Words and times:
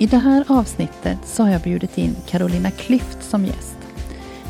I 0.00 0.06
det 0.06 0.18
här 0.18 0.44
avsnittet 0.48 1.18
så 1.24 1.42
har 1.42 1.50
jag 1.50 1.60
bjudit 1.60 1.98
in 1.98 2.16
Carolina 2.26 2.70
Klyft 2.70 3.22
som 3.22 3.44
gäst. 3.44 3.76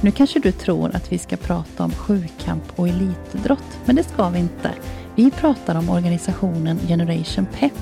Nu 0.01 0.11
kanske 0.11 0.39
du 0.39 0.52
tror 0.52 0.97
att 0.97 1.12
vi 1.12 1.19
ska 1.19 1.37
prata 1.37 1.84
om 1.84 1.91
sjukamp 1.91 2.62
och 2.77 2.89
elitidrott, 2.89 3.79
men 3.84 3.97
det 3.97 4.03
ska 4.05 4.29
vi 4.29 4.39
inte. 4.39 4.70
Vi 5.15 5.30
pratar 5.30 5.75
om 5.75 5.91
organisationen 5.91 6.79
Generation 6.89 7.47
Pep 7.47 7.73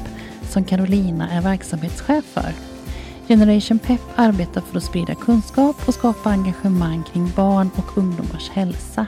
som 0.50 0.64
Carolina 0.64 1.30
är 1.30 1.40
verksamhetschef 1.40 2.24
för. 2.24 2.52
Generation 3.28 3.78
Pep 3.78 4.00
arbetar 4.16 4.60
för 4.60 4.76
att 4.76 4.84
sprida 4.84 5.14
kunskap 5.14 5.88
och 5.88 5.94
skapa 5.94 6.30
engagemang 6.30 7.02
kring 7.12 7.32
barn 7.36 7.70
och 7.76 7.98
ungdomars 7.98 8.50
hälsa. 8.50 9.06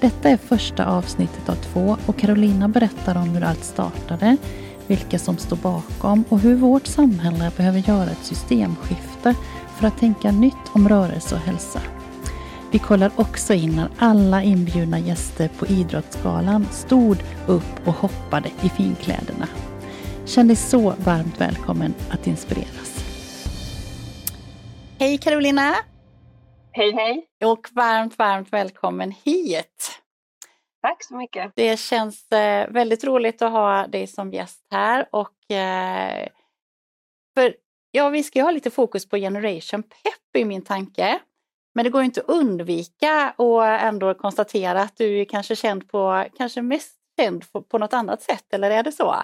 Detta 0.00 0.28
är 0.28 0.36
första 0.36 0.86
avsnittet 0.86 1.48
av 1.48 1.54
två 1.54 1.96
och 2.06 2.16
Carolina 2.18 2.68
berättar 2.68 3.16
om 3.16 3.28
hur 3.28 3.44
allt 3.44 3.64
startade, 3.64 4.36
vilka 4.86 5.18
som 5.18 5.38
står 5.38 5.56
bakom 5.56 6.24
och 6.28 6.40
hur 6.40 6.56
vårt 6.56 6.86
samhälle 6.86 7.50
behöver 7.56 7.78
göra 7.78 8.10
ett 8.10 8.24
systemskifte 8.24 9.34
för 9.78 9.86
att 9.86 9.98
tänka 9.98 10.32
nytt 10.32 10.68
om 10.72 10.88
rörelse 10.88 11.34
och 11.34 11.40
hälsa. 11.40 11.80
Vi 12.70 12.78
kollar 12.78 13.10
också 13.16 13.54
in 13.54 13.76
när 13.76 13.88
alla 13.98 14.42
inbjudna 14.42 14.98
gäster 14.98 15.48
på 15.58 15.66
Idrottsgalan 15.66 16.66
stod 16.70 17.16
upp 17.46 17.86
och 17.86 17.94
hoppade 17.94 18.48
i 18.48 18.68
finkläderna. 18.68 19.48
Känn 20.24 20.46
dig 20.46 20.56
så 20.56 20.94
varmt 21.04 21.40
välkommen 21.40 21.94
att 22.10 22.26
inspireras. 22.26 23.04
Hej 24.98 25.18
Carolina! 25.18 25.74
Hej 26.72 26.92
hej! 26.92 27.24
Och 27.44 27.68
varmt, 27.72 28.18
varmt 28.18 28.52
välkommen 28.52 29.14
hit! 29.24 30.01
Tack 30.82 31.04
så 31.04 31.16
mycket! 31.16 31.52
Det 31.56 31.76
känns 31.80 32.32
eh, 32.32 32.70
väldigt 32.70 33.04
roligt 33.04 33.42
att 33.42 33.52
ha 33.52 33.86
dig 33.86 34.06
som 34.06 34.32
gäst 34.32 34.66
här 34.70 35.06
och 35.10 35.50
eh, 35.50 36.28
för 37.34 37.56
ja, 37.90 38.08
vi 38.08 38.22
ska 38.22 38.38
ju 38.38 38.42
ha 38.42 38.50
lite 38.50 38.70
fokus 38.70 39.08
på 39.08 39.16
Generation 39.16 39.82
Pep 39.82 40.36
i 40.38 40.44
min 40.44 40.62
tanke. 40.62 41.20
Men 41.74 41.84
det 41.84 41.90
går 41.90 42.02
inte 42.02 42.20
att 42.20 42.28
undvika 42.28 43.34
och 43.36 43.66
ändå 43.66 44.14
konstatera 44.14 44.82
att 44.82 44.96
du 44.96 45.20
är 45.20 45.24
kanske 45.24 45.56
känd 45.56 45.88
på, 45.88 46.26
kanske 46.36 46.62
mest 46.62 46.96
känd 47.20 47.52
på, 47.52 47.62
på 47.62 47.78
något 47.78 47.92
annat 47.92 48.22
sätt, 48.22 48.52
eller 48.52 48.70
är 48.70 48.82
det 48.82 48.92
så? 48.92 49.22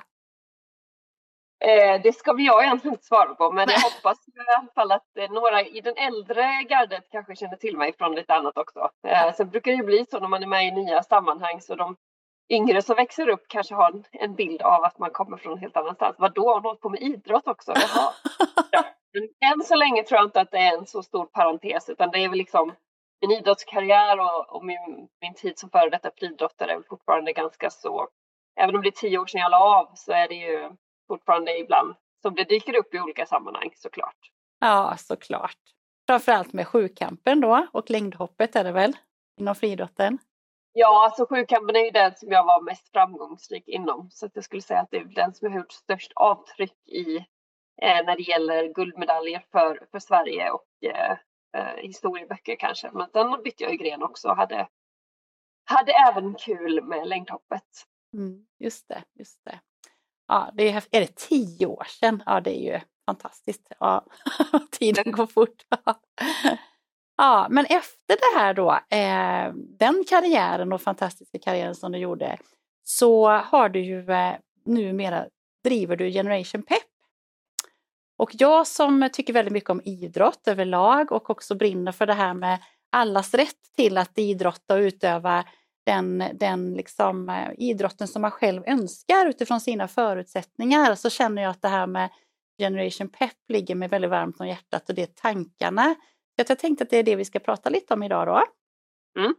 Eh, 1.61 2.03
det 2.03 2.12
ska 2.12 2.33
vi 2.33 2.47
jag 2.47 2.64
egentligen 2.64 2.95
inte 2.95 3.06
svara 3.06 3.34
på, 3.34 3.53
men 3.53 3.69
jag 3.69 3.81
hoppas 3.81 4.28
i 4.28 4.33
alla 4.56 4.69
fall 4.75 4.92
att 4.92 5.17
eh, 5.19 5.31
några 5.31 5.62
i 5.62 5.81
den 5.81 5.97
äldre 5.97 6.42
gardet 6.69 7.05
kanske 7.11 7.37
känner 7.37 7.56
till 7.56 7.77
mig 7.77 7.95
från 7.98 8.14
lite 8.14 8.34
annat 8.34 8.59
också. 8.59 8.91
Eh, 9.06 9.34
sen 9.34 9.51
brukar 9.51 9.70
det 9.70 9.77
ju 9.77 9.84
bli 9.84 10.05
så 10.11 10.20
när 10.20 10.29
man 10.29 10.42
är 10.42 10.47
med 10.47 10.67
i 10.67 10.70
nya 10.70 11.03
sammanhang 11.03 11.61
så 11.61 11.75
de 11.75 11.97
yngre 12.48 12.83
som 12.83 12.97
växer 12.97 13.29
upp 13.29 13.45
kanske 13.48 13.75
har 13.75 14.03
en, 14.12 14.34
bild 14.34 14.62
av 14.62 14.84
att 14.84 14.98
man 14.98 15.11
kommer 15.11 15.36
från 15.36 15.59
helt 15.59 15.77
annanstans. 15.77 16.17
Vadå, 16.19 16.55
har 16.55 16.61
du 16.61 16.69
hållit 16.69 16.81
på 16.81 16.89
med 16.89 17.01
idrott 17.03 17.48
också? 17.48 17.73
Jaha. 17.75 18.12
Ja. 18.70 18.84
Men 19.12 19.53
än 19.53 19.64
så 19.64 19.75
länge 19.75 20.03
tror 20.03 20.19
jag 20.19 20.27
inte 20.27 20.41
att 20.41 20.51
det 20.51 20.59
är 20.59 20.79
en 20.79 20.86
så 20.86 21.03
stor 21.03 21.27
parentes 21.27 21.89
utan 21.89 22.11
det 22.11 22.18
är 22.18 22.29
väl 22.29 22.39
liksom 22.39 22.74
min 23.20 23.30
idrottskarriär 23.30 24.20
och, 24.20 24.57
och 24.57 24.64
min, 24.64 25.08
min 25.20 25.35
tid 25.35 25.58
som 25.58 25.70
före 25.70 25.91
detta 25.91 26.11
friidrottare 26.17 26.73
är 26.73 26.83
fortfarande 26.89 27.33
ganska 27.33 27.70
så, 27.70 28.08
även 28.61 28.77
om 28.77 28.83
det 28.83 28.89
är 28.89 28.91
tio 28.91 29.18
år 29.18 29.27
sedan 29.27 29.41
jag 29.41 29.51
la 29.51 29.79
av 29.79 29.91
så 29.95 30.13
är 30.13 30.29
det 30.29 30.35
ju 30.35 30.70
fortfarande 31.08 31.58
ibland 31.58 31.95
som 32.23 32.35
det 32.35 32.45
dyker 32.45 32.77
upp 32.77 32.95
i 32.95 33.01
olika 33.01 33.27
sammanhang 33.27 33.70
såklart. 33.77 34.30
Ja, 34.61 34.95
såklart. 34.98 35.58
Framförallt 36.07 36.52
med 36.52 36.69
sjukampen 36.69 37.41
då 37.41 37.67
och 37.73 37.91
längdhoppet 37.91 38.57
är 38.57 38.64
det 38.64 38.73
väl 38.73 38.96
inom 39.41 39.55
friidrotten? 39.55 40.18
Ja, 40.73 41.05
alltså 41.05 41.27
sjukampen 41.27 41.77
är 41.77 41.85
ju 41.85 41.91
den 41.91 42.14
som 42.14 42.33
jag 42.33 42.45
var 42.45 42.63
mest 42.63 42.92
framgångsrik 42.92 43.68
inom 43.68 44.11
så 44.11 44.27
att 44.27 44.33
jag 44.35 44.45
skulle 44.45 44.63
säga 44.63 44.80
att 44.80 44.91
det 44.91 44.97
är 44.97 45.05
den 45.05 45.35
som 45.35 45.52
har 45.52 45.58
gjort 45.58 45.73
störst 45.73 46.13
avtryck 46.14 46.89
i 46.89 47.17
eh, 47.83 48.05
när 48.07 48.17
det 48.17 48.23
gäller 48.23 48.74
guldmedaljer 48.74 49.45
för, 49.52 49.86
för 49.91 49.98
Sverige 49.98 50.51
och 50.51 50.68
eh, 50.83 51.17
eh, 51.57 51.77
historieböcker 51.77 52.57
kanske. 52.57 52.91
Men 52.92 53.11
sen 53.13 53.42
bytte 53.45 53.63
jag 53.63 53.73
ju 53.73 53.79
gren 53.79 54.02
också 54.02 54.29
och 54.29 54.36
hade, 54.36 54.68
hade 55.64 55.92
även 55.92 56.35
kul 56.35 56.85
med 56.85 57.08
längdhoppet. 57.08 57.68
Mm, 58.14 58.47
just 58.58 58.89
det, 58.89 59.05
just 59.14 59.45
det. 59.45 59.61
Ja, 60.28 60.50
det 60.55 60.70
är, 60.70 60.84
är 60.90 61.00
det 61.00 61.16
tio 61.16 61.66
år 61.66 61.86
sedan? 61.89 62.22
Ja, 62.27 62.40
det 62.40 62.58
är 62.58 62.74
ju 62.74 62.80
fantastiskt. 63.06 63.72
Ja, 63.80 64.06
tiden 64.70 65.12
går 65.12 65.27
fort. 65.27 65.62
ja, 67.16 67.46
men 67.50 67.64
efter 67.64 68.16
det 68.16 68.38
här 68.38 68.55
då, 68.55 68.72
eh, 68.96 69.52
den 69.55 70.05
karriären 70.08 70.72
och 70.72 70.83
fantastiska 70.83 71.38
karriären 71.38 71.74
som 71.74 71.92
du 71.92 71.98
gjorde, 71.98 72.38
så 72.83 73.28
har 73.28 73.68
du 73.68 73.80
ju 73.80 74.11
eh, 74.11 74.34
numera 74.64 75.27
driver 75.64 75.96
du 75.96 76.11
Generation 76.11 76.62
Pep. 76.62 76.83
Och 78.18 78.30
jag 78.33 78.67
som 78.67 79.08
tycker 79.12 79.33
väldigt 79.33 79.52
mycket 79.52 79.70
om 79.70 79.83
idrott 79.84 80.48
överlag 80.48 81.12
och 81.12 81.30
också 81.30 81.55
brinner 81.55 81.92
för 81.92 82.06
det 82.06 82.14
här 82.14 82.34
med 82.34 82.58
allas 82.90 83.34
rätt 83.34 83.74
till 83.77 83.98
att 83.98 84.18
idrotta 84.18 84.74
och 84.74 84.80
utöva 84.80 85.44
den, 85.88 86.24
den 86.34 86.74
liksom, 86.74 87.28
eh, 87.28 87.50
idrotten 87.58 88.08
som 88.08 88.22
man 88.22 88.30
själv 88.30 88.62
önskar 88.66 89.26
utifrån 89.26 89.60
sina 89.60 89.88
förutsättningar 89.88 90.94
så 90.94 91.10
känner 91.10 91.42
jag 91.42 91.50
att 91.50 91.62
det 91.62 91.68
här 91.68 91.86
med 91.86 92.10
Generation 92.58 93.08
Pep 93.08 93.36
ligger 93.48 93.74
mig 93.74 93.88
väldigt 93.88 94.10
varmt 94.10 94.40
om 94.40 94.48
hjärtat 94.48 94.88
och 94.88 94.94
det 94.94 95.02
är 95.02 95.06
tankarna. 95.06 95.94
Så 96.36 96.44
jag 96.48 96.58
tänkte 96.58 96.84
att 96.84 96.90
det 96.90 96.96
är 96.96 97.02
det 97.02 97.16
vi 97.16 97.24
ska 97.24 97.38
prata 97.38 97.70
lite 97.70 97.94
om 97.94 98.02
idag 98.02 98.26
då. 98.26 98.44
Mm. 99.20 99.34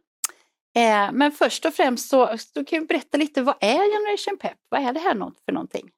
Eh, 0.76 1.12
men 1.14 1.32
först 1.32 1.66
och 1.66 1.74
främst 1.74 2.10
så, 2.10 2.38
så 2.38 2.66
kan 2.66 2.80
du 2.80 2.86
berätta 2.86 3.18
lite, 3.18 3.42
vad 3.42 3.56
är 3.62 3.92
Generation 3.94 4.38
Pep? 4.38 4.58
Vad 4.70 4.82
är 4.82 4.94
det 4.94 5.00
här 5.00 5.32
för 5.46 5.52
någonting? 5.52 5.90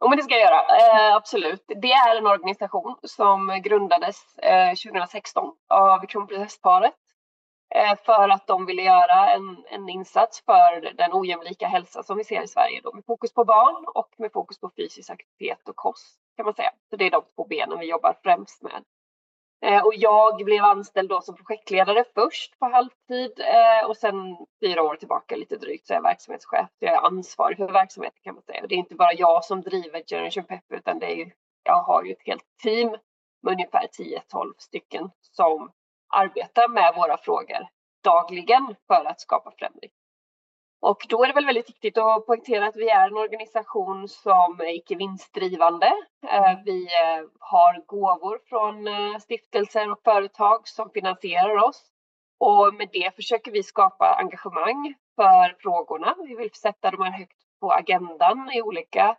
Jo, 0.00 0.08
men 0.08 0.18
det 0.18 0.24
ska 0.24 0.34
jag 0.34 0.42
göra. 0.42 0.60
Eh, 0.60 1.14
absolut. 1.14 1.64
Det 1.66 1.92
är 1.92 2.16
en 2.16 2.26
organisation 2.26 2.96
som 3.02 3.60
grundades 3.64 4.38
eh, 4.38 4.74
2016 4.74 5.52
av 5.68 6.06
kronprinsessparet 6.06 6.94
Eh, 7.74 7.96
för 8.04 8.28
att 8.28 8.46
de 8.46 8.66
ville 8.66 8.82
göra 8.82 9.30
en, 9.30 9.64
en 9.66 9.88
insats 9.88 10.44
för 10.44 10.92
den 10.94 11.10
ojämlika 11.12 11.66
hälsa 11.66 12.02
som 12.02 12.18
vi 12.18 12.24
ser 12.24 12.42
i 12.42 12.48
Sverige 12.48 12.80
då, 12.82 12.92
med 12.92 13.04
fokus 13.06 13.34
på 13.34 13.44
barn 13.44 13.84
och 13.94 14.14
med 14.18 14.32
fokus 14.32 14.60
på 14.60 14.70
fysisk 14.76 15.10
aktivitet 15.10 15.68
och 15.68 15.76
kost 15.76 16.18
kan 16.36 16.44
man 16.44 16.54
säga. 16.54 16.70
Så 16.90 16.96
det 16.96 17.06
är 17.06 17.10
de 17.10 17.22
två 17.34 17.44
benen 17.44 17.78
vi 17.78 17.86
jobbar 17.86 18.18
främst 18.22 18.62
med. 18.62 18.84
Eh, 19.64 19.84
och 19.84 19.94
jag 19.94 20.44
blev 20.44 20.64
anställd 20.64 21.08
då 21.08 21.20
som 21.20 21.36
projektledare 21.36 22.04
först 22.14 22.58
på 22.58 22.66
halvtid 22.66 23.40
eh, 23.40 23.88
och 23.88 23.96
sen 23.96 24.36
fyra 24.64 24.82
år 24.82 24.96
tillbaka 24.96 25.36
lite 25.36 25.56
drygt 25.56 25.86
så 25.86 25.92
är 25.92 25.96
jag 25.96 26.02
verksamhetschef. 26.02 26.68
Jag 26.78 26.94
är 26.94 27.06
ansvarig 27.06 27.56
för 27.56 27.72
verksamheten 27.72 28.18
kan 28.22 28.34
man 28.34 28.42
säga. 28.42 28.62
Och 28.62 28.68
det 28.68 28.74
är 28.74 28.78
inte 28.78 28.94
bara 28.94 29.12
jag 29.12 29.44
som 29.44 29.60
driver 29.60 30.02
Generation 30.06 30.44
Pep 30.44 30.72
utan 30.72 30.98
det 30.98 31.06
är 31.06 31.16
ju, 31.16 31.30
jag 31.62 31.82
har 31.82 32.04
ju 32.04 32.12
ett 32.12 32.26
helt 32.26 32.44
team 32.62 32.96
med 33.42 33.52
ungefär 33.52 33.86
10-12 34.32 34.52
stycken 34.58 35.10
som 35.20 35.70
arbetar 36.08 36.68
med 36.68 36.94
våra 36.96 37.16
frågor 37.16 37.68
dagligen 38.04 38.76
för 38.86 39.04
att 39.04 39.20
skapa 39.20 39.50
förändring. 39.58 39.90
Och 40.80 41.06
då 41.08 41.24
är 41.24 41.28
det 41.28 41.34
väl 41.34 41.46
väldigt 41.46 41.68
viktigt 41.68 41.98
att 41.98 42.26
poängtera 42.26 42.66
att 42.66 42.76
vi 42.76 42.90
är 42.90 43.06
en 43.06 43.16
organisation 43.16 44.08
som 44.08 44.60
är 44.60 44.74
icke 44.74 44.94
vinstdrivande. 44.94 45.86
Eh, 46.26 46.58
vi 46.64 46.84
eh, 46.84 47.24
har 47.40 47.86
gåvor 47.86 48.40
från 48.48 48.86
eh, 48.86 49.18
stiftelser 49.18 49.90
och 49.90 50.02
företag 50.04 50.68
som 50.68 50.90
finansierar 50.90 51.68
oss. 51.68 51.82
Och 52.38 52.74
med 52.74 52.88
det 52.92 53.16
försöker 53.16 53.52
vi 53.52 53.62
skapa 53.62 54.16
engagemang 54.18 54.94
för 55.16 55.56
frågorna. 55.58 56.14
Vi 56.26 56.34
vill 56.34 56.50
sätta 56.50 56.90
dem 56.90 57.02
här 57.02 57.18
högt 57.18 57.38
på 57.60 57.72
agendan 57.72 58.50
i 58.54 58.62
olika 58.62 59.16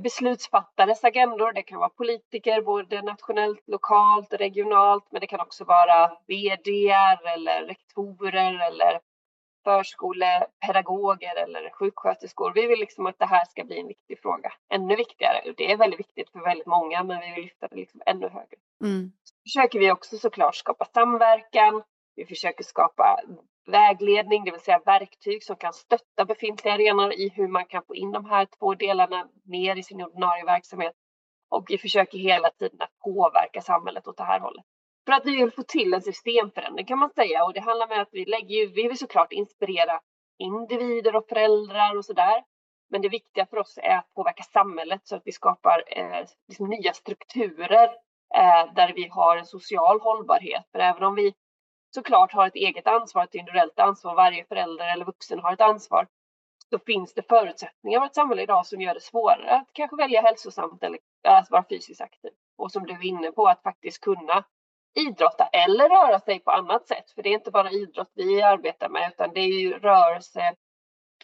beslutsfattares 0.00 1.04
agendor. 1.04 1.52
Det 1.52 1.62
kan 1.62 1.78
vara 1.78 1.88
politiker, 1.88 2.62
både 2.62 3.02
nationellt, 3.02 3.62
lokalt, 3.66 4.32
regionalt, 4.32 5.04
men 5.10 5.20
det 5.20 5.26
kan 5.26 5.40
också 5.40 5.64
vara 5.64 6.12
vd 6.26 6.88
eller 7.34 7.66
rektorer 7.66 8.66
eller 8.66 9.00
förskolepedagoger 9.64 11.36
eller 11.36 11.70
sjuksköterskor. 11.70 12.52
Vi 12.54 12.66
vill 12.66 12.80
liksom 12.80 13.06
att 13.06 13.18
det 13.18 13.26
här 13.26 13.44
ska 13.44 13.64
bli 13.64 13.80
en 13.80 13.86
viktig 13.86 14.18
fråga. 14.22 14.52
Ännu 14.74 14.96
viktigare. 14.96 15.54
Det 15.56 15.72
är 15.72 15.76
väldigt 15.76 16.00
viktigt 16.00 16.30
för 16.30 16.40
väldigt 16.40 16.66
många, 16.66 17.02
men 17.02 17.20
vi 17.20 17.34
vill 17.34 17.44
lyfta 17.44 17.68
det 17.68 17.76
liksom 17.76 18.02
ännu 18.06 18.28
högre. 18.28 18.58
Mm. 18.84 19.12
Så 19.24 19.34
försöker 19.42 19.78
vi 19.78 19.92
också 19.92 20.16
såklart 20.18 20.54
skapa 20.54 20.84
samverkan. 20.84 21.82
Vi 22.16 22.26
försöker 22.26 22.64
skapa 22.64 23.20
vägledning, 23.66 24.44
det 24.44 24.50
vill 24.50 24.60
säga 24.60 24.80
verktyg 24.86 25.44
som 25.44 25.56
kan 25.56 25.72
stötta 25.72 26.24
befintliga 26.24 26.74
arenor 26.74 27.12
i 27.12 27.28
hur 27.34 27.48
man 27.48 27.66
kan 27.66 27.82
få 27.86 27.94
in 27.94 28.12
de 28.12 28.24
här 28.24 28.46
två 28.58 28.74
delarna 28.74 29.28
mer 29.44 29.76
i 29.76 29.82
sin 29.82 30.02
ordinarie 30.02 30.44
verksamhet. 30.44 30.94
Och 31.48 31.64
vi 31.68 31.78
försöker 31.78 32.18
hela 32.18 32.50
tiden 32.50 32.82
att 32.82 32.98
påverka 33.04 33.60
samhället 33.60 34.06
åt 34.06 34.16
det 34.16 34.24
här 34.24 34.40
hållet. 34.40 34.64
För 35.06 35.12
att 35.12 35.26
vi 35.26 35.36
vill 35.36 35.52
få 35.52 35.62
till 35.62 35.94
en 35.94 36.02
systemförändring 36.02 36.86
kan 36.86 36.98
man 36.98 37.10
säga. 37.10 37.44
Och 37.44 37.52
det 37.52 37.60
handlar 37.60 37.86
om 37.92 38.02
att 38.02 38.08
vi 38.12 38.24
lägger 38.24 38.66
vi 38.66 38.88
vill 38.88 38.98
såklart 38.98 39.32
inspirera 39.32 40.00
individer 40.38 41.16
och 41.16 41.28
föräldrar 41.28 41.96
och 41.96 42.04
sådär. 42.04 42.44
Men 42.90 43.02
det 43.02 43.08
viktiga 43.08 43.46
för 43.46 43.56
oss 43.56 43.78
är 43.82 43.98
att 43.98 44.14
påverka 44.14 44.42
samhället 44.42 45.00
så 45.04 45.16
att 45.16 45.22
vi 45.24 45.32
skapar 45.32 45.84
eh, 45.86 46.24
liksom 46.48 46.68
nya 46.68 46.92
strukturer 46.92 47.88
eh, 48.34 48.74
där 48.74 48.92
vi 48.94 49.08
har 49.08 49.36
en 49.36 49.46
social 49.46 50.00
hållbarhet. 50.00 50.64
För 50.72 50.78
även 50.78 51.02
om 51.02 51.14
vi 51.14 51.34
såklart 51.96 52.32
har 52.32 52.46
ett 52.46 52.54
eget 52.54 52.86
ansvar, 52.86 53.24
ett 53.24 53.34
individuellt 53.34 53.78
ansvar, 53.78 54.14
varje 54.14 54.44
förälder 54.44 54.92
eller 54.92 55.04
vuxen 55.04 55.38
har 55.38 55.52
ett 55.52 55.60
ansvar, 55.60 56.06
så 56.70 56.78
finns 56.78 57.14
det 57.14 57.28
förutsättningar 57.28 58.02
i 58.02 58.06
ett 58.06 58.14
samhälle 58.14 58.42
idag 58.42 58.66
som 58.66 58.80
gör 58.80 58.94
det 58.94 59.00
svårare 59.00 59.50
att 59.50 59.68
kanske 59.72 59.96
välja 59.96 60.20
hälsosamt 60.22 60.82
eller 60.82 60.98
att 61.24 61.50
vara 61.50 61.64
fysiskt 61.68 62.00
aktiv. 62.00 62.30
Och 62.58 62.72
som 62.72 62.86
du 62.86 62.94
är 62.94 63.04
inne 63.04 63.32
på, 63.32 63.46
att 63.48 63.62
faktiskt 63.62 64.00
kunna 64.00 64.44
idrotta 64.94 65.46
eller 65.46 65.88
röra 65.88 66.20
sig 66.20 66.38
på 66.38 66.50
annat 66.50 66.88
sätt. 66.88 67.10
För 67.10 67.22
det 67.22 67.28
är 67.28 67.34
inte 67.34 67.50
bara 67.50 67.70
idrott 67.70 68.10
vi 68.14 68.42
arbetar 68.42 68.88
med, 68.88 69.12
utan 69.12 69.34
det 69.34 69.40
är 69.40 69.60
ju 69.60 69.78
rörelse 69.78 70.54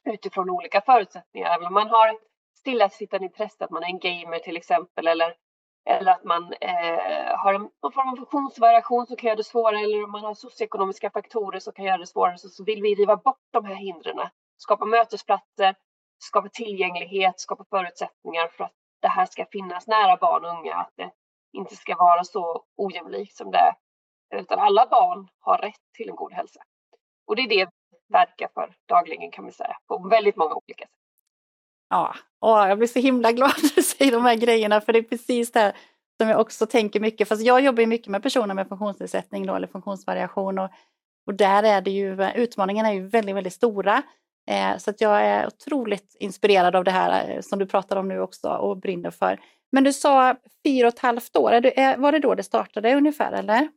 utifrån 0.04 0.50
olika 0.50 0.80
förutsättningar. 0.80 1.54
Även 1.54 1.66
om 1.66 1.74
man 1.74 1.88
har 1.88 2.08
ett 2.08 2.22
stillasittande 2.58 3.26
intresse, 3.26 3.64
att 3.64 3.70
man 3.70 3.82
är 3.82 3.86
en 3.86 3.98
gamer 3.98 4.38
till 4.38 4.56
exempel, 4.56 5.06
eller, 5.06 5.36
eller 5.84 6.12
att 6.12 6.24
man 6.24 6.54
eh, 6.60 7.36
har 7.36 7.54
en, 7.54 7.70
någon 7.82 7.92
form 7.92 8.08
av 8.08 8.16
funktionsvariation 8.16 9.06
som 9.06 9.16
kan 9.16 9.26
göra 9.26 9.36
det 9.36 9.44
svårare, 9.44 9.80
eller 9.80 10.04
om 10.04 10.10
man 10.10 10.24
har 10.24 10.34
socioekonomiska 10.34 11.10
faktorer 11.10 11.58
som 11.58 11.72
kan 11.72 11.84
göra 11.84 11.98
det 11.98 12.06
svårare, 12.06 12.38
så, 12.38 12.48
så 12.48 12.64
vill 12.64 12.82
vi 12.82 12.94
riva 12.94 13.16
bort 13.16 13.40
de 13.50 13.64
här 13.64 13.74
hindren. 13.74 14.28
Skapa 14.56 14.84
mötesplatser, 14.84 15.74
skapa 16.18 16.48
tillgänglighet, 16.48 17.40
skapa 17.40 17.64
förutsättningar 17.70 18.48
för 18.48 18.64
att 18.64 18.72
det 19.00 19.08
här 19.08 19.26
ska 19.26 19.46
finnas 19.52 19.86
nära 19.86 20.16
barn 20.16 20.44
och 20.44 20.58
unga, 20.58 20.74
att 20.74 20.92
det 20.96 21.10
inte 21.52 21.76
ska 21.76 21.96
vara 21.96 22.24
så 22.24 22.64
ojämlikt 22.76 23.36
som 23.36 23.50
det 23.50 23.58
är. 23.58 23.74
Utan 24.40 24.58
alla 24.58 24.86
barn 24.86 25.28
har 25.40 25.58
rätt 25.58 25.80
till 25.96 26.08
en 26.08 26.16
god 26.16 26.32
hälsa. 26.32 26.60
Och 27.26 27.36
det 27.36 27.42
är 27.42 27.48
det 27.48 27.64
vi 27.90 27.98
verkar 28.08 28.48
för 28.54 28.74
dagligen 28.88 29.30
kan 29.30 29.44
man 29.44 29.52
säga, 29.52 29.76
på 29.86 30.08
väldigt 30.08 30.36
många 30.36 30.54
olika 30.54 30.84
sätt. 30.84 31.01
Ja, 31.92 32.14
Åh, 32.40 32.68
jag 32.68 32.78
blir 32.78 32.88
så 32.88 32.98
himla 32.98 33.32
glad 33.32 33.52
när 33.62 33.74
du 33.74 33.82
säger 33.98 34.12
de 34.12 34.24
här 34.24 34.34
grejerna 34.34 34.80
för 34.80 34.92
det 34.92 34.98
är 34.98 35.02
precis 35.02 35.52
det 35.52 35.72
som 36.20 36.28
jag 36.28 36.40
också 36.40 36.66
tänker 36.66 37.00
mycket, 37.00 37.28
fast 37.28 37.42
jag 37.42 37.60
jobbar 37.60 37.80
ju 37.80 37.86
mycket 37.86 38.08
med 38.08 38.22
personer 38.22 38.54
med 38.54 38.68
funktionsnedsättning 38.68 39.46
då, 39.46 39.54
eller 39.54 39.66
funktionsvariation 39.66 40.58
och, 40.58 40.70
och 41.26 41.34
där 41.34 41.62
är 41.62 41.80
det 41.80 41.90
ju, 41.90 42.24
utmaningarna 42.34 42.88
är 42.88 42.92
ju 42.92 43.06
väldigt, 43.06 43.36
väldigt 43.36 43.52
stora. 43.52 44.02
Eh, 44.50 44.76
så 44.78 44.90
att 44.90 45.00
jag 45.00 45.26
är 45.26 45.46
otroligt 45.46 46.16
inspirerad 46.20 46.76
av 46.76 46.84
det 46.84 46.90
här 46.90 47.30
eh, 47.30 47.40
som 47.40 47.58
du 47.58 47.66
pratar 47.66 47.96
om 47.96 48.08
nu 48.08 48.20
också 48.20 48.48
och 48.48 48.76
brinner 48.76 49.10
för. 49.10 49.40
Men 49.72 49.84
du 49.84 49.92
sa 49.92 50.36
fyra 50.66 50.88
och 50.88 50.94
ett 50.94 51.00
halvt 51.00 51.36
år, 51.36 51.96
var 51.96 52.12
det 52.12 52.18
då 52.18 52.34
det 52.34 52.42
startade 52.42 52.94
ungefär 52.94 53.32
eller? 53.32 53.68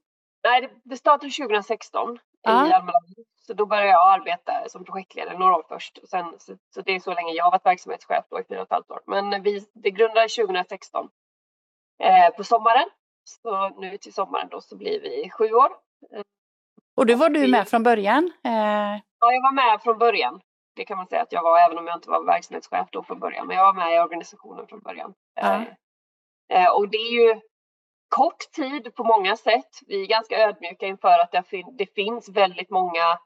Nej, 0.44 0.70
det 0.84 0.98
startade 0.98 1.32
2016 1.32 2.20
i 2.46 2.74
Allmänna 2.74 3.00
så 3.48 3.54
då 3.54 3.66
började 3.66 3.90
jag 3.90 4.14
arbeta 4.14 4.70
som 4.70 4.86
projektledare 4.86 5.38
några 5.38 5.56
år 5.56 5.66
först. 5.70 5.98
Och 5.98 6.10
sen, 6.10 6.34
så, 6.38 6.58
så, 6.74 6.82
det 6.82 6.96
är 6.96 7.00
så 7.00 7.14
länge 7.14 7.34
jag 7.34 7.44
har 7.44 7.52
varit 7.52 7.66
verksamhetschef 7.66 8.26
då 8.30 8.40
i 8.40 8.44
fyra 8.44 8.60
och 8.60 8.66
ett 8.66 8.72
halvt 8.72 8.92
år. 8.92 9.02
Men 9.08 9.44
vi, 9.44 9.66
det 9.74 9.92
grundades 9.92 10.36
2016 10.36 11.10
eh, 12.04 12.30
på 12.38 12.44
sommaren. 12.44 12.90
Så 13.24 13.70
nu 13.70 13.98
till 13.98 14.14
sommaren 14.14 14.48
då 14.52 14.62
så 14.62 14.78
blir 14.78 15.02
vi 15.02 15.30
sju 15.30 15.54
år. 15.54 15.72
Och 16.96 17.06
då 17.06 17.16
var 17.16 17.30
du 17.30 17.48
med 17.48 17.68
från 17.68 17.84
början? 17.84 18.32
Eh... 18.44 18.52
Ja, 19.20 19.34
jag 19.34 19.42
var 19.42 19.54
med 19.54 19.82
från 19.82 19.98
början. 19.98 20.42
Det 20.76 20.86
kan 20.86 20.98
man 20.98 21.08
säga 21.08 21.22
att 21.22 21.32
jag 21.32 21.44
var, 21.44 21.60
även 21.66 21.78
om 21.78 21.88
jag 21.88 21.98
inte 21.98 22.10
var 22.10 22.26
verksamhetschef 22.26 22.88
då 22.92 23.04
från 23.04 23.20
början. 23.20 23.48
Men 23.48 23.58
jag 23.58 23.64
var 23.64 23.74
med 23.74 23.96
i 23.96 24.00
organisationen 24.00 24.68
från 24.68 24.80
början. 24.80 25.14
Ja. 25.36 25.66
Eh, 26.50 26.70
och 26.70 26.90
det 26.90 26.98
är 26.98 27.12
ju 27.12 27.42
kort 28.10 28.52
tid 28.56 28.96
på 28.96 29.04
många 29.04 29.36
sätt. 29.38 29.70
Vi 29.88 30.02
är 30.02 30.08
ganska 30.08 30.38
ödmjuka 30.38 30.86
inför 30.86 31.20
att 31.20 31.32
det, 31.78 31.94
finns 31.96 32.30
väldigt 32.30 32.70
många 32.70 33.20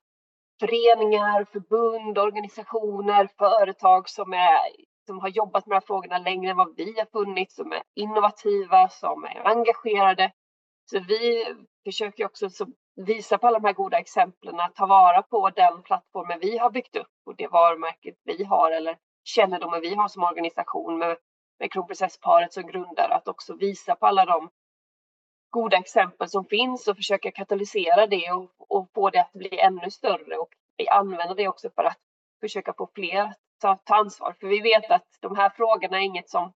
föreningar, 0.60 1.46
förbund, 1.46 2.18
organisationer, 2.18 3.30
företag 3.38 4.10
som, 4.10 4.34
är, 4.34 4.60
som 5.08 5.20
har 5.20 5.30
jobbat 5.30 5.66
med 5.66 5.76
de 5.76 5.76
här 5.76 5.88
frågorna 5.88 6.18
längre 6.18 6.52
än 6.52 6.58
vad 6.58 6.76
vi 6.76 6.94
har 6.98 7.06
funnits, 7.06 7.56
som 7.56 7.72
är 7.72 7.82
innovativa, 7.96 8.90
som 8.90 9.24
är 9.24 9.48
engagerade. 9.48 10.32
Så 10.92 11.00
vi 11.00 11.46
försöker 11.86 12.26
också 12.26 12.50
visa 12.96 13.38
på 13.38 13.48
alla 13.48 13.60
de 13.60 13.66
här 13.66 13.74
goda 13.74 13.98
exemplen, 13.98 14.60
att 14.60 14.76
ta 14.76 14.86
vara 14.86 15.22
på 15.22 15.50
den 15.50 15.84
plattformen 15.84 16.40
vi 16.40 16.58
har 16.58 16.70
byggt 16.70 16.96
upp 16.96 17.12
och 17.26 17.36
det 17.36 17.48
varumärket 17.48 18.16
vi 18.24 18.44
har 18.44 18.72
eller 18.72 18.98
kännedomen 19.24 19.82
vi 19.82 19.96
har 19.96 20.08
som 20.08 20.24
organisation 20.24 20.98
med, 20.98 21.18
med 21.60 21.72
kronprinsessparet 21.72 22.54
som 22.54 22.68
grundare, 22.68 23.14
att 23.16 23.28
också 23.28 23.56
visa 23.56 23.96
på 23.96 24.06
alla 24.06 24.26
de 24.26 24.50
goda 25.50 25.78
exempel 25.78 26.30
som 26.30 26.46
finns 26.46 26.88
och 26.88 26.96
försöka 26.96 27.32
katalysera 27.32 28.08
det 28.08 28.32
och, 28.32 28.52
och 28.58 28.90
få 28.94 29.10
det 29.10 29.22
att 29.22 29.34
bli 29.34 29.60
ännu 29.60 29.92
större 29.92 30.36
och 30.36 30.50
vi 30.78 30.88
använder 30.88 31.36
det 31.36 31.48
också 31.48 31.70
för 31.76 31.84
att 31.84 31.98
försöka 32.42 32.74
få 32.74 32.90
fler 32.96 33.22
att 33.22 33.38
ta, 33.62 33.76
ta 33.76 33.96
ansvar. 33.96 34.36
För 34.40 34.48
vi 34.48 34.60
vet 34.60 34.92
att 34.92 35.08
de 35.20 35.36
här 35.36 35.50
frågorna 35.50 35.98
är 35.98 36.02
inget 36.02 36.30
som 36.30 36.54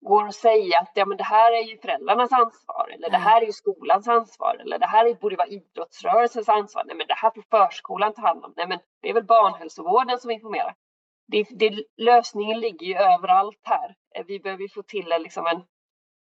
går 0.00 0.26
att 0.26 0.34
säga 0.34 0.78
att 0.78 0.90
ja, 0.94 1.06
men 1.06 1.16
det 1.16 1.24
här 1.24 1.52
är 1.52 1.62
ju 1.62 1.78
föräldrarnas 1.78 2.32
ansvar 2.32 2.90
eller 2.94 3.10
det 3.10 3.16
här 3.16 3.42
är 3.42 3.46
ju 3.46 3.52
skolans 3.52 4.08
ansvar 4.08 4.56
eller 4.60 4.78
det 4.78 4.86
här 4.86 5.14
borde 5.14 5.36
vara 5.36 5.48
idrottsrörelsens 5.48 6.48
ansvar. 6.48 6.84
Nej, 6.86 6.96
men 6.96 7.06
det 7.06 7.14
här 7.14 7.30
får 7.30 7.42
förskolan 7.50 8.14
ta 8.14 8.22
hand 8.22 8.44
om. 8.44 8.52
Nej, 8.56 8.68
men 8.68 8.78
det 9.02 9.08
är 9.08 9.14
väl 9.14 9.24
barnhälsovården 9.24 10.18
som 10.18 10.30
informerar. 10.30 10.74
Det, 11.26 11.46
det, 11.50 11.84
lösningen 11.96 12.60
ligger 12.60 12.86
ju 12.86 12.94
överallt 12.94 13.60
här. 13.62 13.94
Vi 14.26 14.40
behöver 14.40 14.68
få 14.74 14.82
till 14.82 15.14
liksom 15.20 15.46
en 15.46 15.62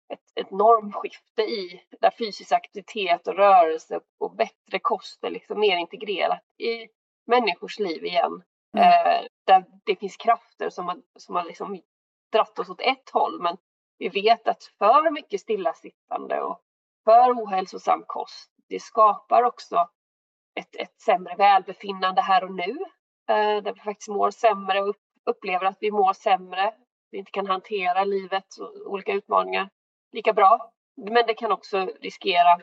ett, 0.10 0.20
ett 0.36 0.52
normskifte 0.52 1.42
i 1.42 1.84
där 2.02 2.12
fysisk 2.18 2.52
aktivitet 2.52 3.28
och 3.28 3.36
rörelse 3.36 4.00
och 4.20 4.36
bättre 4.36 4.80
kost 4.82 5.24
är 5.24 5.30
liksom 5.30 5.60
mer 5.60 5.78
integrerat 5.78 6.44
i 6.58 6.88
människors 7.28 7.80
liv 7.80 8.06
igen. 8.06 8.44
Mm. 8.78 8.88
Eh, 8.88 9.26
där 9.46 9.66
det 9.86 9.96
finns 9.96 10.18
krafter 10.18 10.70
som 10.70 10.88
har, 10.88 11.02
som 11.16 11.36
har 11.36 11.44
liksom 11.44 11.82
dratt 12.32 12.60
oss 12.60 12.70
åt 12.70 12.82
ett 12.82 13.10
håll 13.14 13.42
men 13.42 13.58
vi 13.98 14.10
vet 14.10 14.48
att 14.48 14.64
för 14.64 15.12
mycket 15.12 15.42
stillasittande 15.42 16.42
och 16.42 16.62
för 17.06 17.44
ohälsosam 17.44 18.04
kost 18.08 18.52
det 18.70 18.80
skapar 18.80 19.44
också 19.44 19.90
ett, 20.60 20.76
ett 20.76 21.02
sämre 21.02 21.36
välbefinnande 21.36 22.22
här 22.22 22.44
och 22.44 22.54
nu. 22.54 22.78
Eh, 23.30 23.64
där 23.64 23.74
vi 23.74 23.80
faktiskt 23.80 24.10
mår 24.10 24.32
sämre 24.32 24.82
och 24.82 24.96
upplever 25.26 25.66
att 25.66 25.78
vi 25.80 25.92
mår 25.92 26.14
sämre. 26.14 26.74
Vi 27.12 27.18
inte 27.18 27.32
kan 27.32 27.48
hantera 27.48 28.04
livets 28.04 28.60
olika 28.86 29.12
utmaningar 29.12 29.70
lika 30.12 30.34
bra. 30.34 30.72
Men 30.98 31.24
det 31.28 31.34
kan 31.34 31.52
också 31.52 31.86
riskera 32.02 32.62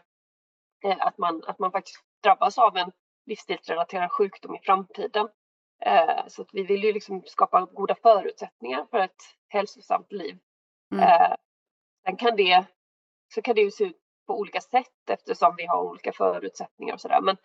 eh, 0.84 0.96
att, 0.98 1.18
man, 1.18 1.42
att 1.46 1.58
man 1.58 1.72
faktiskt 1.72 2.04
drabbas 2.22 2.58
av 2.58 2.76
en 2.76 2.92
livsstilsrelaterad 3.26 4.12
sjukdom 4.12 4.54
i 4.54 4.60
framtiden. 4.62 5.28
Eh, 5.82 6.26
så 6.26 6.42
att 6.42 6.48
vi 6.52 6.62
vill 6.62 6.84
ju 6.84 6.92
liksom 6.92 7.22
skapa 7.26 7.64
goda 7.72 7.94
förutsättningar 8.02 8.86
för 8.90 8.98
ett 8.98 9.22
hälsosamt 9.48 10.12
liv. 10.12 10.38
Mm. 10.92 11.04
Eh, 11.04 11.34
sen 12.06 12.16
kan 12.16 12.36
det, 12.36 12.64
så 13.34 13.42
kan 13.42 13.54
det 13.54 13.60
ju 13.60 13.70
se 13.70 13.84
ut 13.84 13.96
på 14.26 14.38
olika 14.38 14.60
sätt 14.60 15.10
eftersom 15.10 15.54
vi 15.56 15.66
har 15.66 15.82
olika 15.82 16.12
förutsättningar 16.12 16.94
och 16.94 17.00
sådär. 17.00 17.20
Men 17.20 17.36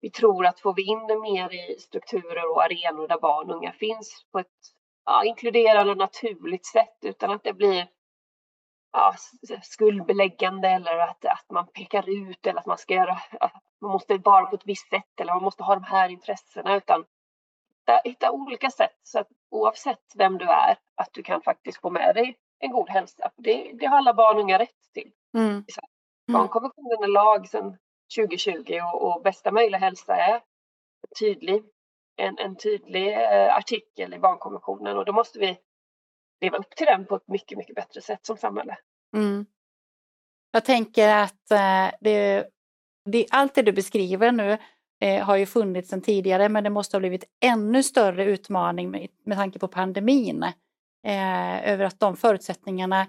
vi 0.00 0.10
tror 0.10 0.46
att 0.46 0.60
får 0.60 0.74
vi 0.74 0.82
in 0.82 1.06
det 1.06 1.18
mer 1.18 1.54
i 1.54 1.78
strukturer 1.78 2.50
och 2.52 2.62
arenor 2.62 3.08
där 3.08 3.20
barn 3.20 3.50
och 3.50 3.56
unga 3.56 3.72
finns 3.72 4.26
på 4.32 4.38
ett 4.38 4.46
ja, 5.04 5.24
inkluderande 5.24 5.92
och 5.92 5.98
naturligt 5.98 6.66
sätt 6.66 6.98
utan 7.02 7.30
att 7.30 7.44
det 7.44 7.52
blir 7.52 7.88
ja, 8.92 9.14
skuldbeläggande 9.62 10.68
eller 10.68 10.98
att, 10.98 11.24
att 11.24 11.50
man 11.52 11.66
pekar 11.66 12.28
ut 12.28 12.46
eller 12.46 12.60
att 12.60 12.66
man 12.66 12.78
ska 12.78 12.94
göra, 12.94 13.18
man 13.80 13.90
måste 13.90 14.16
vara 14.18 14.46
på 14.46 14.56
ett 14.56 14.66
visst 14.66 14.88
sätt 14.88 15.20
eller 15.20 15.34
man 15.34 15.44
måste 15.44 15.62
ha 15.62 15.74
de 15.74 15.84
här 15.84 16.08
intressena 16.08 16.76
utan 16.76 17.04
hitta, 17.88 18.00
hitta 18.04 18.30
olika 18.30 18.70
sätt 18.70 18.98
så 19.02 19.18
att 19.18 19.28
oavsett 19.50 20.12
vem 20.14 20.38
du 20.38 20.44
är 20.44 20.78
att 20.94 21.12
du 21.12 21.22
kan 21.22 21.42
faktiskt 21.42 21.80
få 21.80 21.90
med 21.90 22.14
dig 22.14 22.36
en 22.58 22.70
god 22.70 22.88
hälsa. 22.88 23.30
Det, 23.36 23.72
det 23.74 23.86
har 23.86 23.98
alla 23.98 24.14
barn 24.14 24.36
och 24.36 24.42
unga 24.42 24.58
rätt 24.58 24.92
till. 24.94 25.12
Mm. 25.34 25.48
mm. 25.48 25.64
Barnkonventionen 26.32 27.02
är 27.02 27.08
lag 27.08 27.48
sedan 27.48 27.76
2020 28.16 28.80
och, 28.92 29.02
och 29.02 29.22
bästa 29.22 29.52
möjliga 29.52 29.78
hälsa 29.78 30.16
är 30.16 30.40
tydlig, 31.18 31.64
en, 32.16 32.38
en 32.38 32.56
tydlig 32.56 33.12
eh, 33.12 33.56
artikel 33.56 34.14
i 34.14 34.18
barnkonventionen 34.18 34.96
och 34.96 35.04
då 35.04 35.12
måste 35.12 35.38
vi 35.38 35.58
leva 36.40 36.56
upp 36.56 36.76
till 36.76 36.86
den 36.86 37.06
på 37.06 37.16
ett 37.16 37.28
mycket, 37.28 37.58
mycket 37.58 37.76
bättre 37.76 38.00
sätt 38.00 38.26
som 38.26 38.36
samhälle. 38.36 38.76
Mm. 39.16 39.46
Jag 40.50 40.64
tänker 40.64 41.08
att 41.08 41.50
eh, 41.50 41.90
det, 42.00 42.46
det, 43.04 43.26
allt 43.30 43.54
det 43.54 43.62
du 43.62 43.72
beskriver 43.72 44.32
nu 44.32 44.58
eh, 45.00 45.24
har 45.24 45.36
ju 45.36 45.46
funnits 45.46 45.90
sedan 45.90 46.02
tidigare 46.02 46.48
men 46.48 46.64
det 46.64 46.70
måste 46.70 46.96
ha 46.96 47.00
blivit 47.00 47.24
ännu 47.40 47.82
större 47.82 48.24
utmaning 48.24 48.90
med, 48.90 49.08
med 49.24 49.36
tanke 49.36 49.58
på 49.58 49.68
pandemin. 49.68 50.42
Eh, 51.06 51.68
över 51.70 51.84
att 51.84 52.00
de 52.00 52.16
förutsättningarna, 52.16 53.06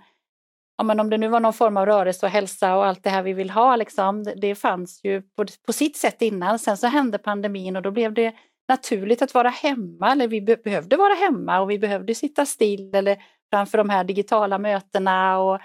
ja, 0.78 0.84
men 0.84 1.00
om 1.00 1.10
det 1.10 1.18
nu 1.18 1.28
var 1.28 1.40
någon 1.40 1.54
form 1.54 1.78
av 1.78 1.86
rörelse 1.86 2.26
och 2.26 2.32
hälsa 2.32 2.76
och 2.76 2.86
allt 2.86 3.04
det 3.04 3.10
här 3.10 3.24
vi 3.24 3.34
vill 3.34 3.50
ha, 3.50 3.76
liksom, 3.76 4.24
det, 4.24 4.34
det 4.36 4.56
fanns 4.56 5.04
ju 5.04 5.22
på, 5.22 5.46
på 5.66 5.74
sitt 5.74 5.98
sätt 5.98 6.22
innan. 6.22 6.60
Sen 6.60 6.78
så 6.78 6.88
hände 6.88 7.18
pandemin 7.18 7.76
och 7.76 7.82
då 7.82 7.92
blev 7.92 8.14
det 8.14 8.36
naturligt 8.70 9.22
att 9.22 9.34
vara 9.34 9.50
hemma, 9.50 10.12
eller 10.12 10.28
vi 10.28 10.42
be 10.42 10.58
behövde 10.58 10.98
vara 10.98 11.14
hemma 11.14 11.62
och 11.62 11.70
vi 11.70 11.80
behövde 11.80 12.16
sitta 12.16 12.46
still 12.46 12.96
eller 12.96 13.18
framför 13.50 13.78
de 13.78 13.90
här 13.90 14.04
digitala 14.04 14.58
mötena 14.58 15.40
och 15.40 15.60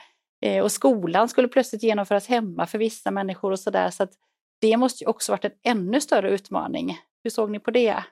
Eh, 0.45 0.63
och 0.63 0.73
skolan 0.73 1.29
skulle 1.29 1.49
plötsligt 1.49 1.83
genomföras 1.83 2.29
hemma 2.29 2.67
för 2.67 2.79
vissa 2.79 3.11
människor 3.11 3.53
och 3.53 3.61
sådär. 3.61 3.91
Så 3.91 4.03
att 4.03 4.11
det 4.61 4.77
måste 4.77 5.05
ju 5.05 5.11
också 5.11 5.33
varit 5.33 5.45
en 5.45 5.53
ännu 5.63 6.01
större 6.01 6.31
utmaning. 6.31 6.99
Hur 7.23 7.31
såg 7.31 7.51
ni 7.51 7.61
på 7.61 7.71
det? 7.71 8.05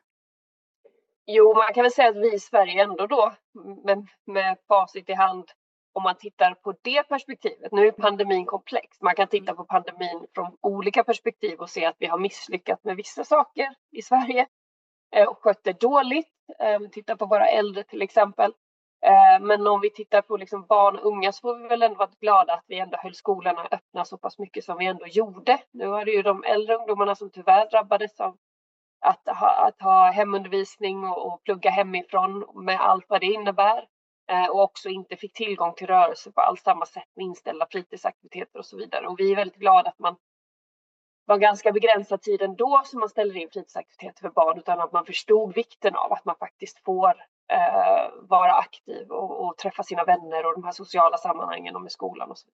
Jo, 1.26 1.54
man 1.54 1.74
kan 1.74 1.82
väl 1.82 1.92
säga 1.92 2.08
att 2.08 2.16
vi 2.16 2.34
i 2.34 2.38
Sverige 2.38 2.82
ändå 2.82 3.06
då 3.06 3.32
med, 3.84 4.06
med 4.26 4.56
facit 4.68 5.08
i 5.08 5.12
hand 5.12 5.44
om 5.92 6.02
man 6.02 6.16
tittar 6.18 6.54
på 6.54 6.74
det 6.82 7.02
perspektivet. 7.02 7.72
Nu 7.72 7.86
är 7.86 7.92
pandemin 7.92 8.46
komplex. 8.46 9.00
Man 9.00 9.14
kan 9.14 9.28
titta 9.28 9.54
på 9.54 9.64
pandemin 9.64 10.26
från 10.34 10.56
olika 10.60 11.04
perspektiv 11.04 11.58
och 11.58 11.70
se 11.70 11.84
att 11.86 11.96
vi 11.98 12.06
har 12.06 12.18
misslyckats 12.18 12.84
med 12.84 12.96
vissa 12.96 13.24
saker 13.24 13.74
i 13.90 14.02
Sverige 14.02 14.46
Eh, 15.12 15.28
och 15.28 15.38
skött 15.42 15.64
det 15.64 15.80
dåligt. 15.80 16.28
Eh, 16.58 16.80
Titta 16.92 17.16
på 17.16 17.26
våra 17.26 17.46
äldre 17.46 17.82
till 17.82 18.02
exempel. 18.02 18.54
Eh, 19.06 19.40
men 19.40 19.66
om 19.66 19.80
vi 19.80 19.90
tittar 19.90 20.22
på 20.22 20.36
liksom 20.36 20.66
barn 20.66 20.98
och 20.98 21.06
unga 21.06 21.32
så 21.32 21.40
får 21.40 21.56
vi 21.56 21.68
väl 21.68 21.82
ändå 21.82 21.98
vara 21.98 22.10
glada 22.20 22.54
att 22.54 22.64
vi 22.66 22.78
ändå 22.78 22.96
höll 22.96 23.14
skolorna 23.14 23.68
öppna 23.70 24.04
så 24.04 24.18
pass 24.18 24.38
mycket 24.38 24.64
som 24.64 24.78
vi 24.78 24.86
ändå 24.86 25.06
gjorde. 25.06 25.58
Nu 25.72 25.86
var 25.86 26.04
det 26.04 26.10
ju 26.10 26.22
de 26.22 26.44
äldre 26.44 26.74
ungdomarna 26.74 27.14
som 27.14 27.30
tyvärr 27.30 27.70
drabbades 27.70 28.20
av 28.20 28.36
att 29.00 29.22
ha, 29.26 29.66
att 29.66 29.82
ha 29.82 30.10
hemundervisning 30.10 31.04
och, 31.04 31.26
och 31.26 31.42
plugga 31.44 31.70
hemifrån 31.70 32.46
med 32.64 32.80
allt 32.80 33.04
vad 33.08 33.20
det 33.20 33.26
innebär 33.26 33.84
och 34.50 34.62
också 34.62 34.88
inte 34.88 35.16
fick 35.16 35.32
tillgång 35.32 35.74
till 35.74 35.86
rörelse 35.86 36.32
på 36.32 36.40
alls 36.40 36.62
samma 36.62 36.86
sätt 36.86 37.08
med 37.16 37.24
inställda 37.24 37.66
fritidsaktiviteter 37.70 38.58
och 38.58 38.66
så 38.66 38.76
vidare. 38.76 39.06
Och 39.06 39.20
vi 39.20 39.32
är 39.32 39.36
väldigt 39.36 39.60
glada 39.60 39.90
att 39.90 39.98
man 39.98 40.16
var 41.24 41.38
ganska 41.38 41.72
begränsad 41.72 42.22
tid 42.22 42.42
ändå 42.42 42.82
som 42.84 43.00
man 43.00 43.08
ställer 43.08 43.36
in 43.36 43.48
fritidsaktiviteter 43.52 44.20
för 44.20 44.30
barn 44.30 44.58
utan 44.58 44.80
att 44.80 44.92
man 44.92 45.04
förstod 45.04 45.54
vikten 45.54 45.96
av 45.96 46.12
att 46.12 46.24
man 46.24 46.36
faktiskt 46.36 46.84
får 46.84 47.14
eh, 47.52 48.10
vara 48.20 48.52
aktiv 48.52 49.10
och, 49.10 49.46
och, 49.46 49.58
träffa 49.58 49.82
sina 49.82 50.04
vänner 50.04 50.46
och 50.46 50.52
de 50.52 50.64
här 50.64 50.72
sociala 50.72 51.16
sammanhangen 51.16 51.76
och 51.76 51.82
med 51.82 51.92
skolan 51.92 52.30
och 52.30 52.38
så. 52.38 52.48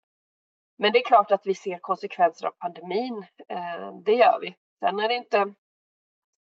Men 0.77 0.91
det 0.91 0.99
är 0.99 1.05
klart 1.05 1.31
att 1.31 1.45
vi 1.45 1.55
ser 1.55 1.77
konsekvenser 1.77 2.47
av 2.47 2.51
pandemin. 2.51 3.25
Eh, 3.49 3.93
det 4.05 4.13
gör 4.13 4.39
vi. 4.41 4.55
Sen 4.79 4.99
är 4.99 5.07
det 5.07 5.15
inte 5.15 5.53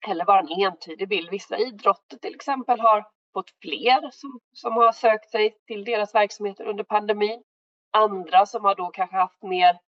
heller 0.06 0.24
bara 0.24 0.40
en 0.40 0.62
entydig 0.66 1.08
bild. 1.08 1.30
Vissa 1.30 1.58
idrotter 1.58 2.16
till 2.16 2.34
exempel 2.34 2.80
har 2.80 3.06
fått 3.32 3.50
fler 3.62 4.10
som, 4.10 4.40
som 4.52 4.76
har 4.76 4.92
sökt 4.92 5.30
sig 5.30 5.56
till 5.66 5.84
deras 5.84 6.14
verksamheter 6.14 6.64
under 6.64 6.84
pandemin. 6.84 7.42
Andra 7.90 8.46
som 8.46 8.64
har 8.64 8.74
då 8.74 8.90
kanske 8.90 9.16
haft 9.16 9.42
mer 9.42 9.78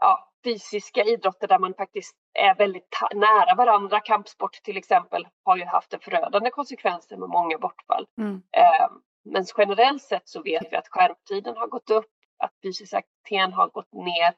ja, 0.00 0.32
fysiska 0.44 1.04
idrotter 1.04 1.48
där 1.48 1.58
man 1.58 1.74
faktiskt 1.74 2.16
är 2.34 2.54
väldigt 2.54 2.88
nära 3.14 3.54
varandra. 3.54 4.00
Kampsport 4.00 4.62
till 4.62 4.76
exempel 4.76 5.28
har 5.44 5.56
ju 5.56 5.64
haft 5.64 5.94
en 5.94 6.00
förödande 6.00 6.50
konsekvenser 6.50 7.16
med 7.16 7.28
många 7.28 7.58
bortfall. 7.58 8.06
Mm. 8.18 8.42
Eh, 8.52 8.88
men 9.24 9.44
generellt 9.58 10.02
sett 10.02 10.28
så 10.28 10.42
vet 10.42 10.72
vi 10.72 10.76
att 10.76 10.88
skärmtiden 10.88 11.56
har 11.56 11.66
gått 11.66 11.90
upp, 11.90 12.10
att 12.38 12.52
fysisk 12.62 12.94
aktivitet 12.94 13.54
har 13.54 13.68
gått 13.68 13.92
ner 13.92 14.34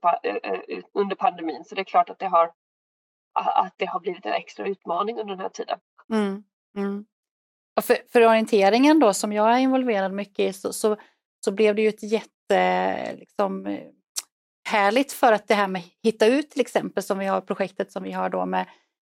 på, 0.00 0.18
under 0.94 1.16
pandemin. 1.16 1.64
Så 1.64 1.74
det 1.74 1.80
är 1.80 1.84
klart 1.84 2.10
att 2.10 2.18
det 2.18 2.26
har 2.26 2.52
att 3.36 3.74
det 3.76 3.86
har 3.86 4.00
blivit 4.00 4.26
en 4.26 4.32
extra 4.32 4.66
utmaning 4.66 5.18
under 5.18 5.34
den 5.34 5.40
här 5.40 5.48
tiden. 5.48 5.78
Mm, 6.12 6.44
mm. 6.76 7.06
För, 7.80 7.96
för, 8.12 8.26
orienteringen 8.26 9.00
då 9.00 9.14
som 9.14 9.32
jag 9.32 9.54
är 9.54 9.58
involverad 9.58 10.12
mycket 10.12 10.38
i 10.38 10.52
så, 10.52 10.72
så, 10.72 10.96
så 11.44 11.52
blev 11.52 11.74
det 11.74 11.82
ju 11.82 11.88
ett 11.88 12.02
jätte 12.02 13.16
liksom, 13.16 13.78
härligt 14.66 15.12
för 15.12 15.32
att 15.32 15.48
det 15.48 15.54
här 15.54 15.68
med 15.68 15.82
Hitta 16.02 16.26
ut 16.26 16.50
till 16.50 16.60
exempel 16.60 17.02
som 17.02 17.18
vi 17.18 17.26
har 17.26 17.40
projektet 17.40 17.92
som 17.92 18.02
vi 18.02 18.12
har 18.12 18.30
då 18.30 18.46
med 18.46 18.66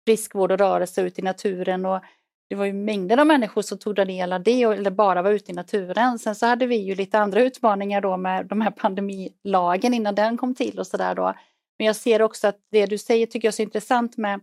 friskvård 0.07 0.51
och 0.51 0.57
rörelse 0.57 1.01
ut 1.01 1.19
i 1.19 1.21
naturen 1.21 1.85
och 1.85 2.01
det 2.49 2.55
var 2.55 2.65
ju 2.65 2.73
mängder 2.73 3.17
av 3.17 3.27
människor 3.27 3.61
som 3.61 3.77
tog 3.77 3.95
del 3.95 4.33
av 4.33 4.43
det 4.43 4.63
eller 4.63 4.91
bara 4.91 5.21
var 5.21 5.31
ute 5.31 5.51
i 5.51 5.55
naturen. 5.55 6.19
Sen 6.19 6.35
så 6.35 6.45
hade 6.45 6.67
vi 6.67 6.75
ju 6.75 6.95
lite 6.95 7.19
andra 7.19 7.41
utmaningar 7.41 8.01
då 8.01 8.17
med 8.17 8.45
de 8.45 8.61
här 8.61 8.71
pandemilagen 8.71 9.93
innan 9.93 10.15
den 10.15 10.37
kom 10.37 10.55
till 10.55 10.79
och 10.79 10.87
sådär 10.87 11.15
då. 11.15 11.33
Men 11.77 11.87
jag 11.87 11.95
ser 11.95 12.21
också 12.21 12.47
att 12.47 12.57
det 12.71 12.85
du 12.85 12.97
säger 12.97 13.25
tycker 13.25 13.47
jag 13.47 13.51
är 13.51 13.55
så 13.55 13.61
intressant 13.61 14.17
med 14.17 14.39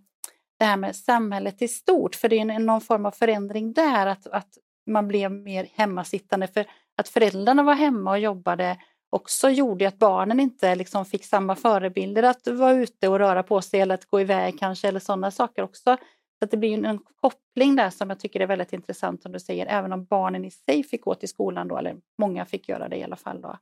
det 0.58 0.64
här 0.64 0.76
med 0.76 0.96
samhället 0.96 1.62
i 1.62 1.68
stort, 1.68 2.14
för 2.14 2.28
det 2.28 2.38
är 2.38 2.58
någon 2.58 2.80
form 2.80 3.06
av 3.06 3.10
förändring 3.10 3.72
där, 3.72 4.06
att, 4.06 4.26
att 4.26 4.48
man 4.86 5.08
blev 5.08 5.32
mer 5.32 5.68
hemmasittande. 5.74 6.46
För 6.46 6.66
att 6.96 7.08
föräldrarna 7.08 7.62
var 7.62 7.74
hemma 7.74 8.10
och 8.10 8.18
jobbade 8.18 8.76
också 9.10 9.48
gjorde 9.48 9.88
att 9.88 9.98
barnen 9.98 10.40
inte 10.40 10.74
liksom 10.74 11.04
fick 11.04 11.24
samma 11.24 11.56
förebilder 11.56 12.22
att 12.22 12.46
vara 12.46 12.72
ute 12.72 13.08
och 13.08 13.18
röra 13.18 13.42
på 13.42 13.62
sig 13.62 13.80
eller 13.80 13.94
att 13.94 14.04
gå 14.04 14.20
iväg 14.20 14.58
kanske 14.58 14.88
eller 14.88 15.00
sådana 15.00 15.30
saker 15.30 15.62
också. 15.62 15.96
Så 16.38 16.46
det 16.50 16.56
blir 16.56 16.84
en 16.84 16.98
koppling 16.98 17.76
där 17.76 17.90
som 17.90 18.10
jag 18.10 18.20
tycker 18.20 18.40
är 18.40 18.46
väldigt 18.46 18.72
intressant 18.72 19.22
som 19.22 19.32
du 19.32 19.40
säger, 19.40 19.66
även 19.66 19.92
om 19.92 20.04
barnen 20.04 20.44
i 20.44 20.50
sig 20.50 20.82
fick 20.82 21.02
gå 21.02 21.14
till 21.14 21.28
skolan 21.28 21.68
då, 21.68 21.78
eller 21.78 21.96
många 22.18 22.44
fick 22.44 22.68
göra 22.68 22.88
det 22.88 22.96
i 22.96 23.04
alla 23.04 23.16
fall 23.16 23.40
då. 23.40 23.58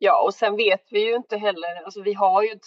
Ja, 0.00 0.22
och 0.24 0.34
sen 0.34 0.56
vet 0.56 0.84
vi 0.90 1.06
ju 1.06 1.16
inte 1.16 1.36
heller, 1.36 1.84
alltså 1.84 2.02
vi 2.02 2.14
har 2.14 2.42
ju 2.42 2.58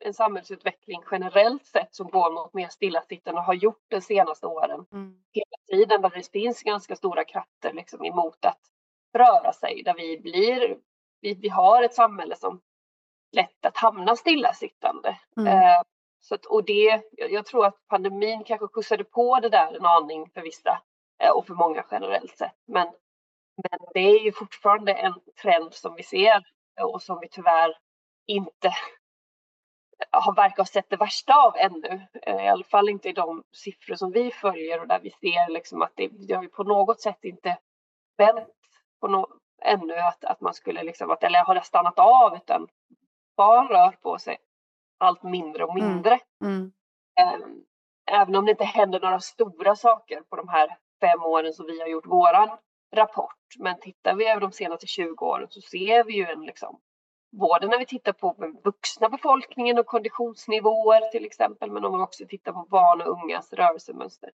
en 0.00 0.14
samhällsutveckling 0.14 1.02
generellt 1.10 1.66
sett 1.66 1.94
som 1.94 2.08
går 2.08 2.32
mot 2.32 2.54
mer 2.54 2.68
stillasittande 2.68 3.40
och 3.40 3.44
har 3.44 3.54
gjort 3.54 3.84
de 3.88 4.00
senaste 4.00 4.46
åren. 4.46 4.86
Mm. 4.92 5.14
Hela 5.32 5.56
tiden 5.70 6.02
där 6.02 6.10
det 6.10 6.32
finns 6.32 6.62
ganska 6.62 6.96
stora 6.96 7.24
krafter 7.24 7.72
liksom 7.72 8.04
emot 8.04 8.44
att 8.44 8.60
röra 9.18 9.52
sig, 9.52 9.82
där 9.84 9.94
vi 9.94 10.18
blir, 10.18 10.76
vi, 11.20 11.34
vi 11.34 11.48
har 11.48 11.82
ett 11.82 11.94
samhälle 11.94 12.36
som 12.36 12.60
lätt 13.32 13.66
att 13.66 13.76
hamna 13.76 14.16
stillasittande. 14.16 15.18
Mm. 15.36 15.48
Eh, 15.48 15.82
så 16.20 16.34
att, 16.34 16.46
och 16.46 16.64
det, 16.64 17.02
jag 17.12 17.46
tror 17.46 17.66
att 17.66 17.88
pandemin 17.88 18.44
kanske 18.44 18.68
skjutsade 18.68 19.04
på 19.04 19.40
det 19.40 19.48
där 19.48 19.76
en 19.76 19.86
aning 19.86 20.30
för 20.30 20.40
vissa 20.40 20.82
eh, 21.22 21.30
och 21.30 21.46
för 21.46 21.54
många 21.54 21.84
generellt 21.90 22.38
sett. 22.38 22.56
Men, 22.66 22.86
men 23.56 23.80
det 23.94 24.00
är 24.00 24.24
ju 24.24 24.32
fortfarande 24.32 24.92
en 24.92 25.14
trend 25.42 25.74
som 25.74 25.94
vi 25.94 26.02
ser 26.02 26.44
och 26.82 27.02
som 27.02 27.20
vi 27.20 27.28
tyvärr 27.28 27.78
inte 28.26 28.72
har 30.10 30.34
verkar 30.34 30.56
ha 30.56 30.64
sett 30.64 30.90
det 30.90 30.96
värsta 30.96 31.34
av 31.34 31.56
ännu. 31.56 32.06
Eh, 32.22 32.44
I 32.44 32.48
alla 32.48 32.64
fall 32.64 32.88
inte 32.88 33.08
i 33.08 33.12
de 33.12 33.44
siffror 33.52 33.94
som 33.94 34.12
vi 34.12 34.30
följer 34.30 34.80
och 34.80 34.88
där 34.88 35.00
vi 35.00 35.10
ser 35.10 35.52
liksom 35.52 35.82
att 35.82 35.92
det, 35.94 36.08
det 36.08 36.34
har 36.34 36.42
ju 36.42 36.48
på 36.48 36.64
något 36.64 37.00
sätt 37.00 37.24
inte 37.24 37.58
vänt 38.16 38.48
på 39.00 39.08
no, 39.08 39.26
ännu 39.62 39.94
att, 39.94 40.24
att 40.24 40.40
man 40.40 40.54
skulle 40.54 40.82
liksom, 40.82 41.10
att, 41.10 41.24
eller 41.24 41.44
har 41.44 41.54
det 41.54 41.62
stannat 41.62 41.98
av 41.98 42.36
utan 42.36 42.68
barn 43.36 43.68
rör 43.68 43.90
på 43.90 44.18
sig 44.18 44.36
allt 44.98 45.22
mindre 45.22 45.64
och 45.64 45.78
mm, 45.78 45.88
mindre. 45.88 46.20
Mm. 46.44 46.72
Mm. 47.20 47.64
Även 48.10 48.36
om 48.36 48.44
det 48.44 48.50
inte 48.50 48.64
händer 48.64 49.00
några 49.00 49.20
stora 49.20 49.76
saker 49.76 50.20
på 50.20 50.36
de 50.36 50.48
här 50.48 50.76
fem 51.00 51.22
åren 51.22 51.52
som 51.52 51.66
vi 51.66 51.80
har 51.80 51.88
gjort 51.88 52.06
våran 52.06 52.48
rapport. 52.94 53.54
Men 53.58 53.80
tittar 53.80 54.14
vi 54.14 54.28
över 54.28 54.40
de 54.40 54.52
senaste 54.52 54.86
20 54.86 55.26
åren 55.26 55.46
så 55.50 55.60
ser 55.60 56.04
vi 56.04 56.12
ju 56.12 56.24
en 56.24 56.42
liksom, 56.42 56.80
både 57.32 57.66
när 57.66 57.78
vi 57.78 57.86
tittar 57.86 58.12
på 58.12 58.34
den 58.38 58.60
vuxna 58.64 59.08
befolkningen 59.08 59.78
och 59.78 59.86
konditionsnivåer 59.86 61.10
till 61.10 61.24
exempel, 61.24 61.70
men 61.70 61.84
om 61.84 61.96
vi 61.96 62.02
också 62.02 62.24
tittar 62.28 62.52
på 62.52 62.66
barn 62.70 63.00
och 63.00 63.08
ungas 63.08 63.52
rörelsemönster, 63.52 64.30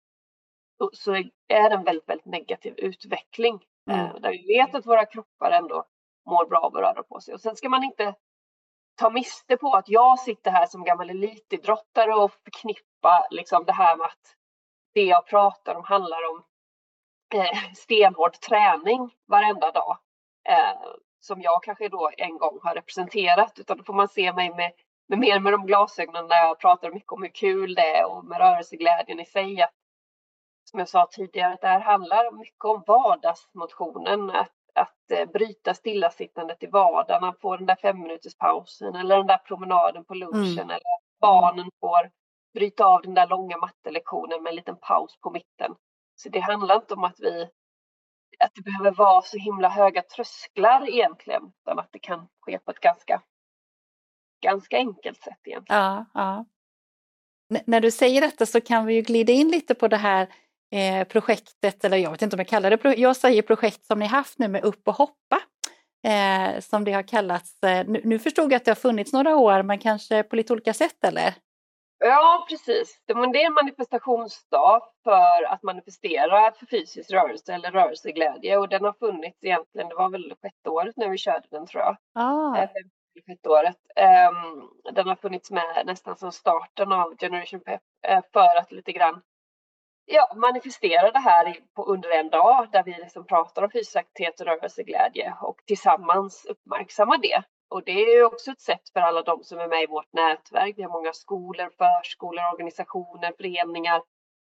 så, 0.79 0.91
så 0.93 1.14
är 1.49 1.71
det 1.71 1.75
en 1.75 1.85
väldigt, 1.85 2.09
väldigt 2.09 2.26
negativ 2.26 2.75
utveckling. 2.76 3.61
Mm. 3.90 4.00
Eh, 4.06 4.14
där 4.14 4.30
vi 4.30 4.46
vet 4.46 4.74
att 4.74 4.86
våra 4.86 5.06
kroppar 5.06 5.50
ändå 5.50 5.84
mår 6.26 6.46
bra 6.46 6.58
av 6.58 6.76
att 6.76 6.82
röra 6.82 7.02
på 7.02 7.20
sig. 7.20 7.34
Och 7.34 7.40
sen 7.40 7.56
ska 7.56 7.68
man 7.68 7.84
inte 7.84 8.14
ta 8.94 9.10
miste 9.10 9.56
på 9.56 9.72
att 9.74 9.88
jag 9.88 10.18
sitter 10.18 10.50
här 10.50 10.66
som 10.66 10.84
gammal 10.84 11.10
elitidrottare 11.10 12.14
och 12.14 12.32
förknippa 12.44 13.26
liksom 13.30 13.64
det 13.64 13.72
här 13.72 13.96
med 13.96 14.06
att 14.06 14.36
det 14.94 15.04
jag 15.04 15.26
pratar 15.26 15.74
om 15.74 15.84
handlar 15.84 16.30
om 16.30 16.44
eh, 17.34 17.58
stenhård 17.74 18.32
träning 18.32 19.10
varenda 19.26 19.70
dag. 19.70 19.98
Eh, 20.48 20.76
som 21.20 21.42
jag 21.42 21.62
kanske 21.62 21.88
då 21.88 22.10
en 22.16 22.38
gång 22.38 22.58
har 22.62 22.74
representerat. 22.74 23.58
Utan 23.58 23.76
då 23.76 23.84
får 23.84 23.94
man 23.94 24.08
se 24.08 24.32
mig 24.32 24.50
med, 24.54 24.72
med 25.08 25.18
mer 25.18 25.40
med 25.40 25.52
de 25.52 25.66
glasögonen 25.66 26.26
när 26.26 26.36
jag 26.36 26.60
pratar 26.60 26.90
mycket 26.90 27.12
om 27.12 27.22
hur 27.22 27.30
kul 27.30 27.74
det 27.74 27.96
är 27.96 28.04
och 28.04 28.24
med 28.24 28.38
rörelseglädjen 28.38 29.20
i 29.20 29.24
sig. 29.24 29.62
Att, 29.62 29.70
som 30.73 30.79
jag 30.79 30.88
sa 30.88 31.09
tidigare, 31.12 31.55
att 31.55 31.61
det 31.61 31.67
här 31.67 31.81
handlar 31.81 32.38
mycket 32.38 32.64
om 32.64 32.85
vardagsmotionen. 32.87 34.31
Att, 34.31 34.52
att 34.75 35.11
eh, 35.11 35.26
bryta 35.26 35.75
stillasittandet 35.75 36.62
i 36.62 36.67
vardagen, 36.67 37.25
att 37.25 37.41
få 37.41 37.57
den 37.57 37.67
där 37.67 37.76
fem 37.83 38.00
minuters 38.00 38.35
pausen 38.35 38.95
eller 38.95 39.17
den 39.17 39.26
där 39.26 39.38
promenaden 39.38 40.05
på 40.05 40.14
lunchen 40.14 40.52
mm. 40.52 40.71
eller 40.71 40.81
barnen 41.21 41.71
får 41.81 42.11
bryta 42.55 42.85
av 42.85 43.02
den 43.02 43.14
där 43.14 43.26
långa 43.26 43.57
mattelektionen 43.57 44.43
med 44.43 44.50
en 44.50 44.57
liten 44.57 44.76
paus 44.76 45.19
på 45.21 45.31
mitten. 45.31 45.75
Så 46.17 46.29
det 46.29 46.41
handlar 46.41 46.76
inte 46.76 46.95
om 46.95 47.05
att 47.05 47.21
vi 47.21 47.50
att 48.38 48.55
det 48.55 48.62
behöver 48.62 48.97
vara 48.97 49.23
så 49.23 49.38
himla 49.38 49.69
höga 49.69 50.02
trösklar 50.02 50.88
egentligen, 50.88 51.52
utan 51.62 51.79
att 51.79 51.93
det 51.93 51.99
kan 51.99 52.29
ske 52.41 52.59
på 52.59 52.71
ett 52.71 52.81
ganska, 52.81 53.23
ganska 54.43 54.76
enkelt 54.76 55.23
sätt 55.23 55.38
egentligen. 55.45 55.83
Ja, 55.83 56.07
ja. 56.14 56.45
N 57.55 57.61
när 57.67 57.81
du 57.81 57.91
säger 57.91 58.21
detta 58.21 58.47
så 58.47 58.61
kan 58.61 58.87
vi 58.87 58.95
ju 58.95 59.02
glida 59.02 59.33
in 59.33 59.49
lite 59.49 59.75
på 59.75 59.88
det 59.88 59.97
här 59.97 60.29
eh, 60.73 61.05
projektet, 61.05 61.85
eller 61.85 61.97
jag 61.97 62.11
vet 62.11 62.23
inte 62.23 62.37
om 62.37 62.41
jag 62.41 62.49
kallar 62.49 62.71
det, 62.71 62.95
jag 62.97 63.17
säger 63.17 63.43
projekt 63.43 63.85
som 63.85 63.99
ni 63.99 64.07
haft 64.07 64.38
nu 64.38 64.49
med 64.49 64.64
Upp 64.64 64.88
och 64.88 64.95
hoppa. 64.95 65.41
Eh, 66.07 66.61
som 66.61 66.85
det 66.85 66.93
har 66.93 67.02
kallats. 67.02 67.62
Eh, 67.62 67.87
nu, 67.87 68.00
nu, 68.05 68.19
förstod 68.19 68.52
jag 68.52 68.57
att 68.57 68.64
det 68.64 68.71
har 68.71 68.76
funnits 68.76 69.12
några 69.12 69.37
år, 69.37 69.62
men 69.62 69.79
kanske 69.79 70.23
på 70.23 70.37
lite 70.37 70.52
olika 70.52 70.75
sätt 70.75 71.05
eller? 71.05 71.35
Ja, 72.05 72.47
precis. 72.49 73.00
Det 73.07 73.12
är 73.12 73.47
en 73.47 73.52
manifestationsdag 73.52 74.81
för 75.05 75.45
att 75.52 75.62
manifestera 75.62 76.52
för 76.52 76.67
fysisk 76.67 77.11
rörelse 77.11 77.55
eller 77.55 77.71
rörelseglädje 77.71 78.57
och 78.57 78.69
den 78.69 78.85
har 78.85 78.93
funnits 78.93 79.45
egentligen, 79.45 79.88
det 79.88 79.95
var 79.95 80.11
väl 80.11 80.35
sjätte 80.43 80.71
året 80.71 80.97
när 80.97 81.09
vi 81.09 81.19
körde 81.19 81.47
den 81.50 81.67
tror 81.67 81.83
jag. 81.83 81.97
Ah. 82.14 82.57
Eh, 82.57 82.69
sjätte 83.26 83.49
året. 83.49 83.76
Ehm, 83.97 84.69
den 84.95 85.09
har 85.09 85.17
funnits 85.17 85.50
med 85.50 85.83
nästan 85.87 86.17
som 86.17 86.33
starten 86.33 86.93
av 86.93 87.17
Generation 87.17 87.61
Pep 87.61 87.81
eh, 88.07 88.21
för 88.33 88.59
att 88.59 88.73
lite 88.73 88.93
grann 88.93 89.23
ja, 90.06 90.32
manifestera 90.37 91.11
det 91.11 91.18
här 91.18 91.56
på, 91.75 91.85
under 91.85 92.11
en 92.11 92.30
dag 92.30 92.68
där 92.73 92.82
vi 92.85 92.90
liksom 92.90 93.26
pratar 93.26 93.62
om 93.62 93.71
fysisk 93.71 93.97
aktivitet 93.97 94.40
och 94.40 94.47
rörelseglädje 94.47 95.35
och 95.40 95.62
tillsammans 95.66 96.47
uppmärksamma 96.49 97.18
det. 97.18 97.42
Och 97.71 97.85
det 97.85 97.92
är 97.92 98.25
också 98.25 98.50
ett 98.50 98.61
sätt 98.61 98.88
för 98.92 99.00
alla 99.00 99.23
de 99.23 99.44
som 99.44 99.59
är 99.59 99.68
med 99.68 99.82
i 99.82 99.87
vårt 99.87 100.12
nätverk. 100.12 100.75
Vi 100.76 100.82
har 100.82 100.90
många 100.90 101.12
skolor, 101.12 101.71
förskolor, 101.78 102.52
organisationer, 102.52 103.32
föreningar 103.37 104.02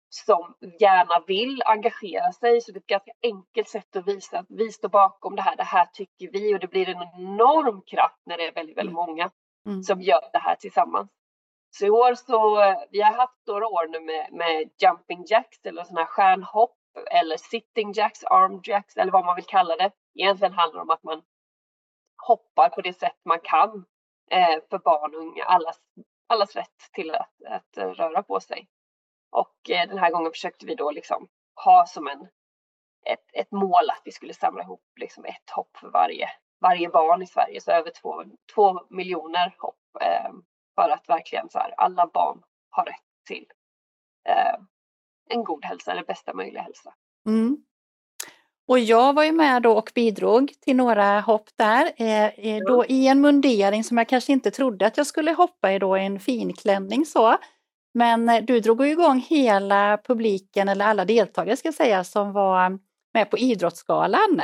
som 0.09 0.55
gärna 0.81 1.25
vill 1.27 1.63
engagera 1.65 2.33
sig. 2.33 2.61
Så 2.61 2.73
det 2.73 2.79
är 2.79 2.81
ett 2.81 2.87
ganska 2.87 3.13
enkelt 3.23 3.69
sätt 3.69 3.97
att 3.97 4.09
visa 4.09 4.39
att 4.39 4.47
vi 4.49 4.73
står 4.73 4.89
bakom 4.89 5.37
det 5.37 5.43
här. 5.43 5.57
Det 5.57 5.63
här 5.63 5.87
tycker 5.93 6.31
vi 6.33 6.55
och 6.55 6.61
det 6.61 6.67
blir 6.67 6.89
en 6.89 7.03
enorm 7.03 7.83
kraft 7.87 8.23
när 8.27 8.37
det 8.37 8.47
är 8.47 8.53
väldigt, 8.53 8.77
väldigt 8.77 8.97
mm. 8.97 9.07
många 9.07 9.31
mm. 9.67 9.83
som 9.83 10.01
gör 10.01 10.29
det 10.33 10.39
här 10.39 10.57
tillsammans. 10.57 11.11
Så 11.71 11.87
i 11.87 11.91
år 11.91 12.15
så, 12.15 12.57
vi 12.91 13.01
har 13.01 13.13
haft 13.13 13.47
några 13.47 13.67
år 13.67 13.89
nu 13.89 14.01
med, 14.01 14.33
med 14.33 14.71
jumping 14.83 15.25
jacks 15.27 15.67
eller 15.67 15.85
sådana 15.85 16.01
här 16.01 16.07
stjärnhopp 16.07 16.77
eller 17.11 17.37
sitting 17.37 17.93
jacks, 17.93 18.25
arm 18.25 18.61
jacks 18.65 18.97
eller 18.97 19.13
vad 19.13 19.25
man 19.25 19.37
vill 19.37 19.45
kalla 19.45 19.77
det. 19.77 19.91
Egentligen 20.15 20.53
handlar 20.53 20.79
det 20.79 20.83
om 20.83 20.91
att 20.91 21.03
man 21.03 21.23
hoppar 22.27 22.69
på 22.69 22.81
det 22.81 22.93
sätt 22.93 23.17
man 23.25 23.41
kan 23.43 23.85
eh, 24.31 24.59
för 24.71 24.79
barn 24.79 25.15
och 25.15 25.21
unga, 25.21 25.45
allas, 25.45 25.81
allas 26.27 26.57
rätt 26.57 26.91
till 26.93 27.15
att, 27.15 27.35
att 27.47 27.79
röra 27.99 28.23
på 28.23 28.41
sig. 28.41 28.69
Och 29.31 29.71
eh, 29.71 29.89
den 29.89 29.99
här 29.99 30.11
gången 30.11 30.33
försökte 30.33 30.67
vi 30.67 30.75
då 30.75 30.91
liksom 30.91 31.29
ha 31.65 31.87
som 31.87 32.07
en, 32.07 32.29
ett, 33.07 33.25
ett 33.33 33.53
mål 33.53 33.91
att 33.91 34.03
vi 34.05 34.13
skulle 34.13 34.35
samla 34.35 34.63
ihop 34.63 34.85
liksom 34.97 35.25
ett 35.25 35.51
hopp 35.51 35.77
för 35.77 35.89
varje, 35.89 36.29
varje 36.61 36.89
barn 36.89 37.23
i 37.23 37.27
Sverige, 37.27 37.61
så 37.61 37.73
över 37.73 37.91
två, 37.91 38.25
två 38.55 38.81
miljoner 38.91 39.55
hopp 39.59 39.77
eh, 40.01 40.31
för 40.81 40.91
att 40.91 41.09
verkligen 41.09 41.51
så 41.51 41.59
här, 41.59 41.75
alla 41.77 42.07
barn 42.15 42.43
har 42.71 42.85
rätt 42.85 42.95
till 43.27 43.47
eh, 44.29 44.61
en 45.29 45.45
god 45.45 45.65
hälsa 45.65 45.93
eller 45.93 46.05
bästa 46.05 46.35
möjliga 46.35 46.63
hälsa. 46.63 46.95
Mm. 47.27 47.57
Och 48.69 48.79
jag 48.79 49.13
var 49.13 49.25
ju 49.25 49.33
med 49.33 49.63
då 49.63 49.73
och 49.73 49.93
bidrog 49.95 50.53
till 50.61 50.77
några 50.77 51.21
hopp 51.21 51.49
där. 51.57 51.93
Eh, 51.97 52.25
eh 52.25 52.59
då 52.67 52.85
i 52.85 53.09
en 53.09 53.21
mundering 53.21 53.85
som 53.85 53.99
jag 53.99 54.09
kanske 54.09 54.33
inte 54.33 54.51
trodde 54.51 54.87
att 54.87 54.97
jag 54.97 55.07
skulle 55.07 55.33
hoppa 55.33 55.73
i 55.73 55.79
då, 55.79 55.97
en 55.97 56.21
finklänning 56.21 57.07
så. 57.07 57.37
Men 57.95 58.29
eh, 58.29 58.43
du 58.43 58.61
drog 58.61 58.87
igång 58.87 59.27
hela 59.29 59.99
publiken, 60.05 60.69
eller 60.69 60.85
alla 60.85 61.05
deltagare 61.05 61.57
ska 61.57 61.69
jag 61.69 61.75
säga, 61.75 62.05
som 62.05 62.33
var 62.33 62.79
med 63.15 63.31
på 63.31 63.39
Idrottsgalan. 63.39 64.43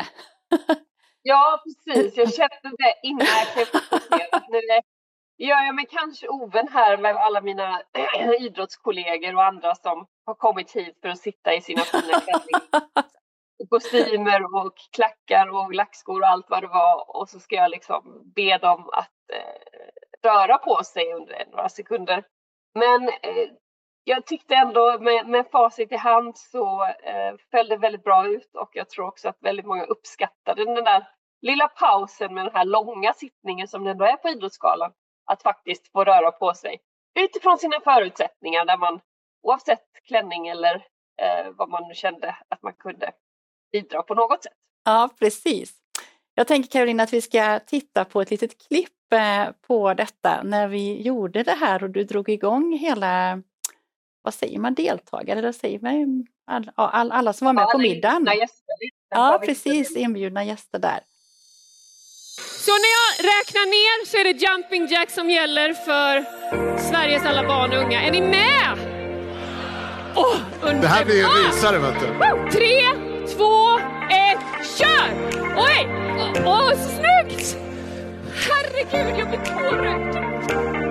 Ja, 1.28 1.62
precis. 1.64 2.16
Jag 2.16 2.34
kände 2.34 2.76
det 2.78 2.94
innan 3.02 3.26
jag 3.26 3.46
klev 3.46 3.64
på 3.64 3.98
Nu 4.48 4.60
Ja, 5.38 5.64
jag 5.64 5.74
men 5.74 5.86
kanske 5.86 6.28
ovän 6.28 6.68
här 6.68 6.98
med 6.98 7.16
alla 7.16 7.40
mina 7.40 7.82
idrottskollegor 8.40 9.34
och 9.34 9.44
andra 9.44 9.74
som 9.74 10.06
har 10.26 10.34
kommit 10.34 10.72
hit 10.72 10.98
för 11.02 11.08
att 11.08 11.18
sitta 11.18 11.54
i 11.54 11.60
sina 11.60 11.82
fina 11.82 12.22
kostymer 13.70 14.44
och 14.44 14.72
klackar 14.92 15.46
och 15.48 15.74
lackskor 15.74 16.20
och 16.20 16.28
allt 16.28 16.50
vad 16.50 16.62
det 16.62 16.66
var. 16.66 17.16
Och 17.16 17.28
så 17.28 17.40
ska 17.40 17.54
jag 17.54 17.70
liksom 17.70 18.32
be 18.34 18.58
dem 18.58 18.90
att 18.92 19.12
eh, 19.32 20.28
röra 20.28 20.58
på 20.58 20.84
sig 20.84 21.12
under 21.12 21.46
några 21.50 21.68
sekunder. 21.68 22.24
Men 22.74 23.08
eh, 23.08 23.48
jag 24.04 24.26
tyckte 24.26 24.54
ändå 24.54 24.98
med, 25.00 25.28
med 25.28 25.46
facit 25.52 25.92
i 25.92 25.96
hand 25.96 26.38
så 26.38 26.84
eh, 26.84 27.34
föll 27.50 27.68
det 27.68 27.76
väldigt 27.76 28.04
bra 28.04 28.26
ut 28.28 28.54
och 28.54 28.70
jag 28.72 28.90
tror 28.90 29.06
också 29.06 29.28
att 29.28 29.38
väldigt 29.40 29.66
många 29.66 29.84
uppskattade 29.84 30.64
den 30.64 30.84
där 30.84 31.08
lilla 31.42 31.68
pausen 31.68 32.34
med 32.34 32.44
den 32.44 32.54
här 32.54 32.64
långa 32.64 33.12
sittningen 33.12 33.68
som 33.68 33.84
det 33.84 33.90
ändå 33.90 34.04
är 34.04 34.16
på 34.16 34.28
Idrottsgalan. 34.28 34.92
Att 35.26 35.43
faktiskt 35.43 35.93
få 35.93 36.04
röra 36.04 36.32
på 36.32 36.54
sig 36.54 36.80
utifrån 37.21 37.58
sina 37.58 37.80
förutsättningar 37.80 38.65
där 38.65 38.76
man 38.76 39.00
oavsett 39.43 39.84
klänning 40.08 40.49
eller 40.49 40.75
eh, 41.23 41.50
vad 41.52 41.69
man 41.69 41.95
kände 41.95 42.36
att 42.49 42.62
man 42.62 42.73
kunde 42.73 43.12
bidra 43.73 44.02
på 44.02 44.15
något 44.15 44.43
sätt. 44.43 44.52
Ja, 44.84 45.10
precis. 45.19 45.75
Jag 46.34 46.47
tänker 46.47 46.71
Karolina 46.71 47.02
att 47.02 47.12
vi 47.12 47.21
ska 47.21 47.58
titta 47.58 48.04
på 48.04 48.21
ett 48.21 48.30
litet 48.30 48.69
klipp 48.69 48.97
Eh, 49.12 49.52
på 49.67 49.95
detta 49.95 50.43
när 50.43 50.69
vi 50.69 51.02
gjorde 51.02 51.43
det 51.43 51.52
här 51.52 51.82
och 51.82 51.91
du 51.91 52.04
drog 52.04 52.28
igång 52.28 52.78
hela, 52.78 53.43
vad 54.23 54.34
säger 54.34 54.58
man, 54.58 54.75
deltagare, 54.75 55.39
eller 55.39 55.52
säger 55.52 55.78
man 55.80 56.26
all, 56.47 56.71
all, 56.75 57.12
alla 57.12 57.32
som 57.32 57.47
var 57.47 57.52
med 57.52 57.62
ja, 57.62 57.71
på 57.73 57.78
middagen? 57.78 58.25
Gäster, 58.25 58.75
ja, 59.08 59.41
precis, 59.47 59.97
inbjudna 59.97 60.45
gäster 60.45 60.78
där. 60.78 61.00
Så 62.38 62.72
när 62.72 62.92
jag 62.99 63.08
räknar 63.32 63.66
ner 63.66 64.06
så 64.06 64.16
är 64.16 64.25
det 64.25 64.30
jumping 64.30 64.86
jack 64.86 65.10
som 65.10 65.30
gäller 65.30 65.75
för 65.75 66.25
Sveriges 66.78 67.25
alla 67.25 67.49
barn 67.49 67.72
och 67.72 67.78
unga. 67.78 68.02
Är 68.02 68.10
ni 68.10 68.20
med? 68.20 68.78
Oh, 70.14 70.36
det 70.80 70.86
här 70.88 71.04
blir 71.04 71.25
en 71.25 71.30
rysare 71.30 71.78
vet 71.78 72.00
du. 72.00 72.06
Tre, 72.58 72.82
två, 73.36 73.78
ett, 74.10 74.66
kör! 74.78 75.08
Oj! 75.56 75.88
Åh, 76.44 76.68
oh, 76.68 76.72
snyggt! 76.72 77.56
Herregud, 78.34 79.18
jag 79.18 79.28
blir 79.28 79.40
tårögd! 79.44 80.85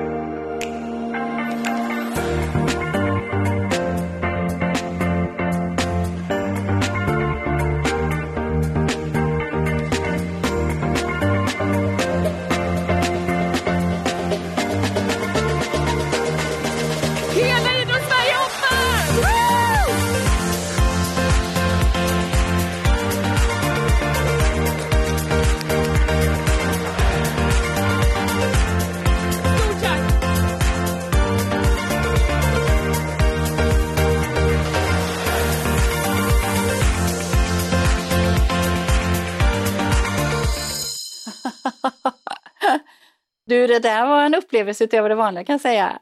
Du, 43.55 43.67
det 43.67 43.79
där 43.79 44.07
var 44.07 44.25
en 44.25 44.35
upplevelse 44.35 44.83
utöver 44.83 45.09
det 45.09 45.15
vanliga 45.15 45.43
kan 45.43 45.53
jag 45.53 45.61
säga. 45.61 45.99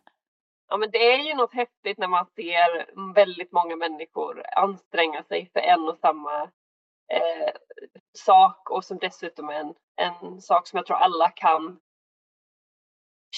Ja, 0.70 0.78
men 0.78 0.92
det 0.92 1.14
är 1.14 1.18
ju 1.18 1.34
något 1.34 1.54
häftigt 1.54 1.98
när 1.98 2.08
man 2.08 2.26
ser 2.26 2.86
väldigt 3.14 3.52
många 3.52 3.76
människor 3.76 4.44
anstränga 4.56 5.24
sig 5.24 5.50
för 5.54 5.60
en 5.60 5.90
och 5.90 5.98
samma 5.98 6.42
eh, 7.14 7.54
sak 8.18 8.70
och 8.70 8.86
som 8.86 8.98
dessutom 8.98 9.50
är 9.50 9.54
en, 9.54 9.74
en 9.96 10.42
sak 10.42 10.68
som 10.68 10.78
jag 10.78 10.86
tror 10.86 10.98
alla 10.98 11.30
kan 11.30 11.80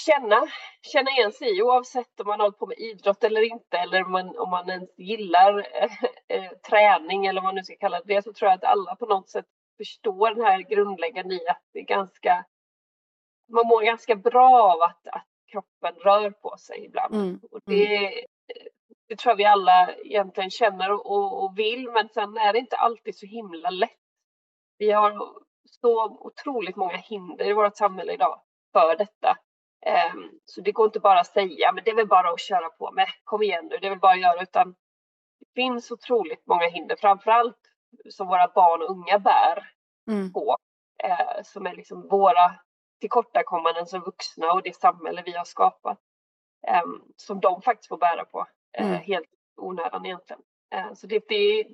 känna, 0.05 0.47
känna 0.81 1.11
igen 1.11 1.31
sig 1.31 1.57
i 1.57 1.61
oavsett 1.61 2.19
om 2.19 2.27
man 2.27 2.39
håller 2.39 2.57
på 2.57 2.65
med 2.65 2.77
idrott 2.77 3.23
eller 3.23 3.41
inte 3.41 3.77
eller 3.77 4.03
om 4.03 4.11
man, 4.11 4.37
om 4.37 4.49
man 4.49 4.69
ens 4.69 4.89
gillar 4.97 5.59
eh, 6.27 6.51
träning 6.69 7.25
eller 7.25 7.41
vad 7.41 7.47
man 7.47 7.55
nu 7.55 7.63
ska 7.63 7.75
kalla 7.75 8.01
det 8.05 8.21
så 8.23 8.33
tror 8.33 8.51
jag 8.51 8.57
att 8.57 8.71
alla 8.71 8.95
på 8.95 9.05
något 9.05 9.29
sätt 9.29 9.45
förstår 9.77 10.35
den 10.35 10.45
här 10.45 10.61
grundläggande 10.61 11.35
i 11.35 11.47
att 11.47 11.63
det 11.73 11.79
är 11.79 11.85
ganska 11.85 12.45
man 13.47 13.67
mår 13.67 13.81
ganska 13.81 14.15
bra 14.15 14.61
av 14.61 14.81
att, 14.81 15.07
att 15.07 15.27
kroppen 15.51 15.95
rör 15.95 16.29
på 16.29 16.57
sig 16.57 16.85
ibland. 16.85 17.15
Mm. 17.15 17.39
Och 17.51 17.59
det, 17.65 17.97
mm. 17.97 18.13
det 19.07 19.15
tror 19.15 19.31
jag 19.31 19.37
vi 19.37 19.45
alla 19.45 19.93
egentligen 19.93 20.49
känner 20.49 20.91
och, 20.91 21.43
och, 21.43 21.57
vill 21.57 21.89
men 21.91 22.09
sen 22.09 22.37
är 22.37 22.53
det 22.53 22.59
inte 22.59 22.75
alltid 22.75 23.17
så 23.17 23.25
himla 23.25 23.69
lätt. 23.69 23.99
Vi 24.77 24.91
har 24.91 25.35
så 25.81 26.05
otroligt 26.05 26.75
många 26.75 26.97
hinder 26.97 27.45
i 27.45 27.53
vårt 27.53 27.77
samhälle 27.77 28.13
idag 28.13 28.41
för 28.73 28.95
detta. 28.97 29.37
Um, 30.13 30.39
så 30.45 30.61
det 30.61 30.71
går 30.71 30.85
inte 30.85 30.99
bara 30.99 31.19
att 31.19 31.27
säga, 31.27 31.71
men 31.71 31.83
det 31.83 31.91
är 31.91 31.95
väl 31.95 32.07
bara 32.07 32.29
att 32.29 32.39
köra 32.39 32.69
på 32.69 32.91
med. 32.91 33.07
Kom 33.23 33.43
igen 33.43 33.67
nu, 33.69 33.77
det 33.77 33.87
är 33.87 33.89
väl 33.89 33.99
bara 33.99 34.13
att 34.13 34.21
göra. 34.21 34.41
Utan 34.41 34.75
det 35.39 35.45
finns 35.55 35.91
otroligt 35.91 36.47
många 36.47 36.67
hinder, 36.67 36.95
framförallt 36.95 37.57
som 38.09 38.27
våra 38.27 38.47
barn 38.55 38.81
och 38.81 38.89
unga 38.89 39.19
bär 39.19 39.71
mm. 40.11 40.33
på. 40.33 40.57
Uh, 41.05 41.43
som 41.43 41.65
är 41.65 41.75
liksom 41.75 42.07
våra 42.07 42.59
tillkortakommanden 42.99 43.85
som 43.85 44.01
vuxna 44.01 44.51
och 44.51 44.63
det 44.63 44.75
samhälle 44.75 45.23
vi 45.25 45.31
har 45.31 45.45
skapat 45.45 45.99
eh, 46.67 46.83
som 47.15 47.39
de 47.39 47.61
faktiskt 47.61 47.87
får 47.87 47.97
bära 47.97 48.25
på 48.25 48.47
eh, 48.77 48.87
mm. 48.87 49.01
helt 49.01 49.29
onödan 49.57 50.05
egentligen. 50.05 50.41
Eh, 50.75 50.93
så 50.93 51.07
det, 51.07 51.23
det, 51.27 51.67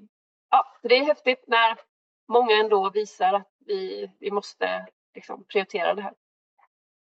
ja, 0.49 0.77
det 0.83 0.97
är 0.97 1.05
häftigt 1.05 1.43
när 1.47 1.77
många 2.27 2.55
ändå 2.55 2.89
visar 2.89 3.33
att 3.33 3.51
vi, 3.65 4.11
vi 4.19 4.31
måste 4.31 4.87
liksom 5.15 5.43
prioritera 5.43 5.93
det 5.93 6.01
här. 6.01 6.13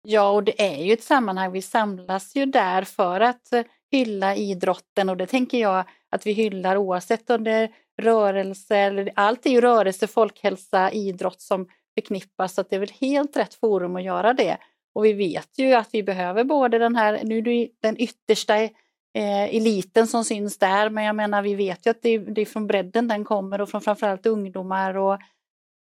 Ja, 0.03 0.31
och 0.31 0.45
det 0.45 0.63
är 0.63 0.85
ju 0.85 0.93
ett 0.93 1.03
sammanhang, 1.03 1.53
vi 1.53 1.63
samlas 1.63 2.37
ju 2.37 2.47
där 2.47 2.83
för 2.83 3.21
att 3.21 3.53
eh, 3.53 3.65
hylla 3.91 4.37
idrotten 4.37 5.09
och 5.09 5.17
det 5.17 5.27
tänker 5.27 5.59
jag 5.59 5.85
att 6.11 6.27
vi 6.27 6.33
hyllar 6.33 6.77
oavsett 6.77 7.31
om 7.31 7.45
det 7.45 7.51
är 7.51 7.75
rörelse, 8.03 8.77
eller 8.77 9.13
allt 9.17 9.47
är 9.47 9.51
ju 9.51 9.61
rörelse, 9.61 10.07
folkhälsa, 10.07 10.91
idrott 10.91 11.41
som 11.41 11.69
förknippas 11.95 12.55
så 12.55 12.61
att 12.61 12.71
det 12.71 12.77
är 12.77 12.81
väl 12.81 12.93
helt 13.01 13.37
rätt 13.37 13.55
forum 13.55 13.97
att 13.97 14.03
göra 14.03 14.33
det. 14.33 14.59
Och 14.95 15.05
vi 15.05 15.13
vet 15.13 15.59
ju 15.59 15.73
att 15.75 15.89
vi 15.93 16.03
behöver 16.03 16.45
både 16.45 16.79
den 16.79 16.97
här, 16.97 17.21
nu 17.25 17.39
är 17.39 17.43
det 17.43 17.69
den 17.81 18.01
yttersta 18.01 18.63
eh, 18.63 19.45
eliten 19.57 20.07
som 20.07 20.25
syns 20.25 20.59
där, 20.59 20.91
men 20.91 21.05
jag 21.05 21.17
menar 21.17 21.43
vi 21.43 21.55
vet 21.55 21.87
ju 21.87 21.91
att 21.91 22.03
det, 22.03 22.19
det 22.19 22.41
är 22.41 22.47
från 22.47 22.67
bredden 22.67 23.09
den 23.09 23.25
kommer 23.25 23.61
och 23.61 23.69
från 23.69 23.81
framförallt 23.81 24.27
ungdomar 24.27 24.97
och 24.97 25.19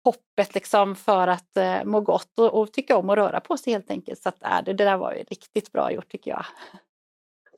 hoppet 0.05 0.55
liksom 0.55 0.97
för 0.97 1.29
att 1.29 1.57
eh, 1.57 1.85
må 1.85 2.01
gott 2.01 2.39
och, 2.39 2.61
och, 2.61 2.73
tycka 2.73 2.97
om 2.97 3.11
att 3.11 3.17
röra 3.17 3.41
på 3.41 3.57
sig 3.57 3.73
helt 3.73 3.91
enkelt. 3.91 4.23
Så 4.23 4.29
att, 4.29 4.43
äh, 4.43 4.63
det, 4.65 4.73
det 4.73 4.85
där 4.85 4.97
var 4.97 5.13
ju 5.13 5.23
riktigt 5.23 5.73
bra 5.73 5.93
gjort 5.93 6.09
tycker 6.09 6.31
jag. 6.31 6.45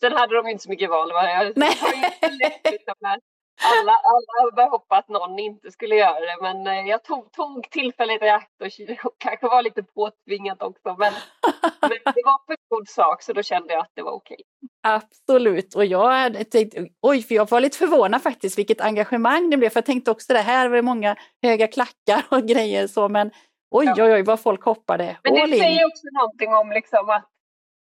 Sen 0.00 0.12
hade 0.12 0.36
de 0.36 0.48
inte 0.48 0.64
så 0.64 0.70
mycket 0.70 0.90
val. 0.90 1.10
Jag, 1.12 1.52
Nej. 1.56 1.74
Alla, 3.62 3.92
alla 3.92 4.50
hade 4.50 4.70
hoppats 4.70 4.98
att 4.98 5.08
någon 5.08 5.38
inte 5.38 5.70
skulle 5.70 5.94
göra 5.94 6.20
det 6.20 6.38
men 6.42 6.66
eh, 6.66 6.88
jag 6.88 7.04
tog, 7.04 7.32
tog 7.32 7.70
tillfället 7.70 8.22
i 8.22 8.28
akt 8.28 8.60
och, 8.60 8.66
och 9.04 9.14
kanske 9.18 9.46
var 9.46 9.62
lite 9.62 9.82
påtvingat 9.82 10.62
också 10.62 10.96
men, 10.98 11.12
men, 11.80 11.90
det 11.90 12.22
var 12.24 12.46
för 12.46 12.56
god 12.68 12.88
sak 12.88 13.22
så 13.22 13.32
då 13.32 13.42
kände 13.42 13.72
jag 13.72 13.80
att 13.80 13.92
det 13.94 14.02
var 14.02 14.12
okej. 14.12 14.40
Absolut 14.82 15.74
och 15.74 15.84
jag 15.84 16.50
tänkte, 16.50 16.88
oj 17.02 17.22
för 17.22 17.34
jag 17.34 17.50
var 17.50 17.60
lite 17.60 17.78
förvånad 17.78 18.22
faktiskt 18.22 18.58
vilket 18.58 18.80
engagemang 18.80 19.50
det 19.50 19.56
blev 19.56 19.70
för 19.70 19.78
jag 19.78 19.86
tänkte 19.86 20.10
också 20.10 20.32
det 20.32 20.38
här 20.38 20.68
var 20.68 20.82
många 20.82 21.16
höga 21.42 21.66
klackar 21.66 22.24
och 22.30 22.42
grejer 22.48 22.86
så 22.86 23.08
men 23.08 23.30
oj 23.70 23.92
oj 23.96 24.12
oj 24.12 24.22
vad 24.22 24.40
folk 24.40 24.64
hoppade. 24.64 25.16
Men 25.22 25.34
det 25.34 25.58
säger 25.58 25.86
också 25.86 26.06
någonting 26.12 26.54
om 26.54 26.70
liksom 26.70 27.10
att 27.10 27.33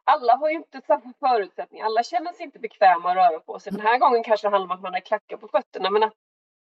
alla 0.04 0.36
har 0.36 0.48
ju 0.48 0.56
inte 0.56 0.80
samma 0.80 1.12
förutsättningar. 1.20 1.86
Alla 1.86 2.02
känner 2.02 2.32
sig 2.32 2.44
inte 2.44 2.58
bekväma 2.58 3.10
att 3.10 3.16
röra 3.16 3.40
på 3.40 3.58
sig. 3.58 3.72
Den 3.72 3.80
här 3.80 3.98
gången 3.98 4.22
kanske 4.22 4.46
det 4.46 4.50
handlar 4.50 4.74
om 4.74 4.76
att 4.76 4.82
man 4.82 4.94
har 4.94 5.00
klackar 5.00 5.36
på 5.36 5.48
fötterna. 5.48 5.90
Men 5.90 6.02
att, 6.02 6.12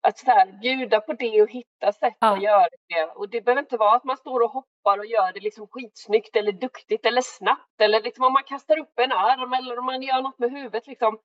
att 0.01 0.19
så 0.19 0.31
här, 0.31 0.53
bjuda 0.53 1.01
på 1.01 1.13
det 1.13 1.43
och 1.43 1.51
hitta 1.51 1.93
sätt 1.93 2.17
ja. 2.21 2.37
att 2.37 2.43
göra 2.43 2.69
det. 2.89 3.05
Och 3.05 3.29
det 3.29 3.41
behöver 3.41 3.63
inte 3.63 3.77
vara 3.77 3.97
att 3.97 4.05
man 4.05 4.17
står 4.17 4.41
och 4.41 4.51
hoppar 4.51 4.99
och 4.99 5.07
gör 5.07 5.33
det 5.33 5.41
liksom 5.41 5.67
skitsnyggt 5.67 6.37
eller 6.37 6.53
duktigt 6.53 7.07
eller 7.07 7.23
snabbt. 7.23 7.81
Eller 7.81 8.03
liksom 8.03 8.25
om 8.25 8.33
man 8.33 8.45
kastar 8.45 8.79
upp 8.79 8.99
en 8.99 9.13
arm 9.13 9.53
eller 9.53 9.79
om 9.79 9.87
man 9.87 10.03
gör 10.03 10.23
något 10.23 10.39
med 10.39 10.51
huvudet. 10.51 10.87
Liksom. 10.87 11.19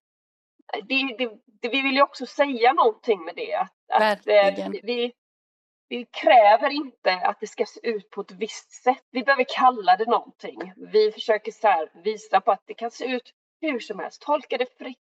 Det, 0.73 1.15
det, 1.17 1.31
det, 1.45 1.69
vi 1.69 1.81
vill 1.81 1.95
ju 1.95 2.01
också 2.01 2.25
säga 2.25 2.73
någonting 2.73 3.25
med 3.25 3.35
det. 3.35 3.55
Att, 3.93 4.19
att 4.19 4.27
eh, 4.27 4.69
vi, 4.83 5.13
vi 5.93 6.05
kräver 6.05 6.69
inte 6.69 7.13
att 7.13 7.39
det 7.39 7.47
ska 7.47 7.65
se 7.65 7.79
ut 7.83 8.09
på 8.09 8.21
ett 8.21 8.31
visst 8.31 8.71
sätt. 8.71 9.03
Vi 9.11 9.23
behöver 9.23 9.45
kalla 9.49 9.97
det 9.97 10.05
någonting. 10.05 10.73
Vi 10.75 11.11
försöker 11.11 11.51
så 11.51 11.87
visa 12.03 12.41
på 12.41 12.51
att 12.51 12.63
det 12.65 12.73
kan 12.73 12.91
se 12.91 13.05
ut 13.05 13.33
hur 13.61 13.79
som 13.79 13.99
helst. 13.99 14.21
Tolka 14.21 14.57
det 14.57 14.77
fritt 14.77 14.97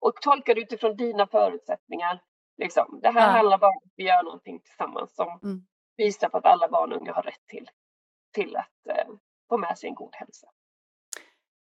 och 0.00 0.14
tolka 0.14 0.54
det 0.54 0.60
utifrån 0.60 0.96
dina 0.96 1.26
förutsättningar. 1.26 2.22
Liksom. 2.58 3.00
Det 3.02 3.08
här 3.08 3.20
ja. 3.20 3.26
handlar 3.26 3.58
bara 3.58 3.70
om 3.70 3.76
att 3.76 3.92
vi 3.96 4.04
gör 4.04 4.22
någonting 4.22 4.60
tillsammans 4.60 5.14
som 5.14 5.40
mm. 5.42 5.66
visar 5.96 6.28
på 6.28 6.38
att 6.38 6.44
alla 6.44 6.68
barn 6.68 6.92
och 6.92 7.00
unga 7.00 7.12
har 7.12 7.22
rätt 7.22 7.46
till, 7.46 7.70
till 8.34 8.56
att 8.56 8.96
eh, 8.96 9.14
få 9.48 9.58
med 9.58 9.78
sig 9.78 9.88
en 9.88 9.94
god 9.94 10.14
hälsa. 10.14 10.46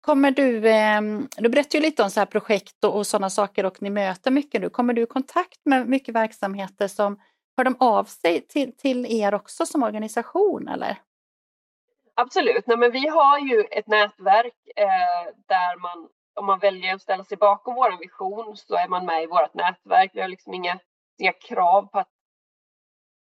Kommer 0.01 0.31
du, 0.31 0.69
eh, 0.69 1.01
du 1.37 1.49
berättar 1.49 1.79
ju 1.79 1.83
lite 1.83 2.03
om 2.03 2.11
så 2.11 2.21
här 2.21 2.27
projekt 2.27 2.85
och, 2.85 2.97
och 2.97 3.07
sådana 3.07 3.31
saker 3.31 3.67
och 3.67 3.83
ni 3.83 3.91
möter 3.91 4.31
mycket 4.31 4.61
nu. 4.61 4.71
Kommer 4.71 4.95
du 4.95 5.03
i 5.03 5.07
kontakt 5.07 5.61
med 5.65 5.89
mycket 5.89 6.15
verksamheter 6.15 6.89
som 6.89 7.21
Hör 7.59 7.65
de 7.65 7.77
av 7.81 8.05
sig 8.05 8.47
till, 8.47 8.77
till 8.77 9.07
er 9.23 9.35
också 9.35 9.67
som 9.67 9.83
organisation 9.83 10.69
eller? 10.69 10.97
Absolut, 12.15 12.67
Nej, 12.67 12.77
men 12.77 12.91
vi 12.93 13.09
har 13.09 13.39
ju 13.39 13.61
ett 13.71 13.87
nätverk 13.87 14.55
eh, 14.77 15.33
där 15.47 15.81
man 15.81 16.09
om 16.35 16.47
man 16.47 16.59
väljer 16.59 16.95
att 16.95 17.03
ställa 17.03 17.25
sig 17.25 17.37
bakom 17.37 17.75
vår 17.75 17.99
vision 17.99 18.57
så 18.57 18.75
är 18.75 18.89
man 18.89 19.07
med 19.07 19.23
i 19.23 19.27
vårt 19.27 19.55
nätverk. 19.55 20.11
Vi 20.15 20.21
har 20.21 20.29
liksom 20.29 20.55
inga, 20.55 20.79
inga 21.19 21.33
krav 21.33 21.83
på 21.83 21.99
att 21.99 22.09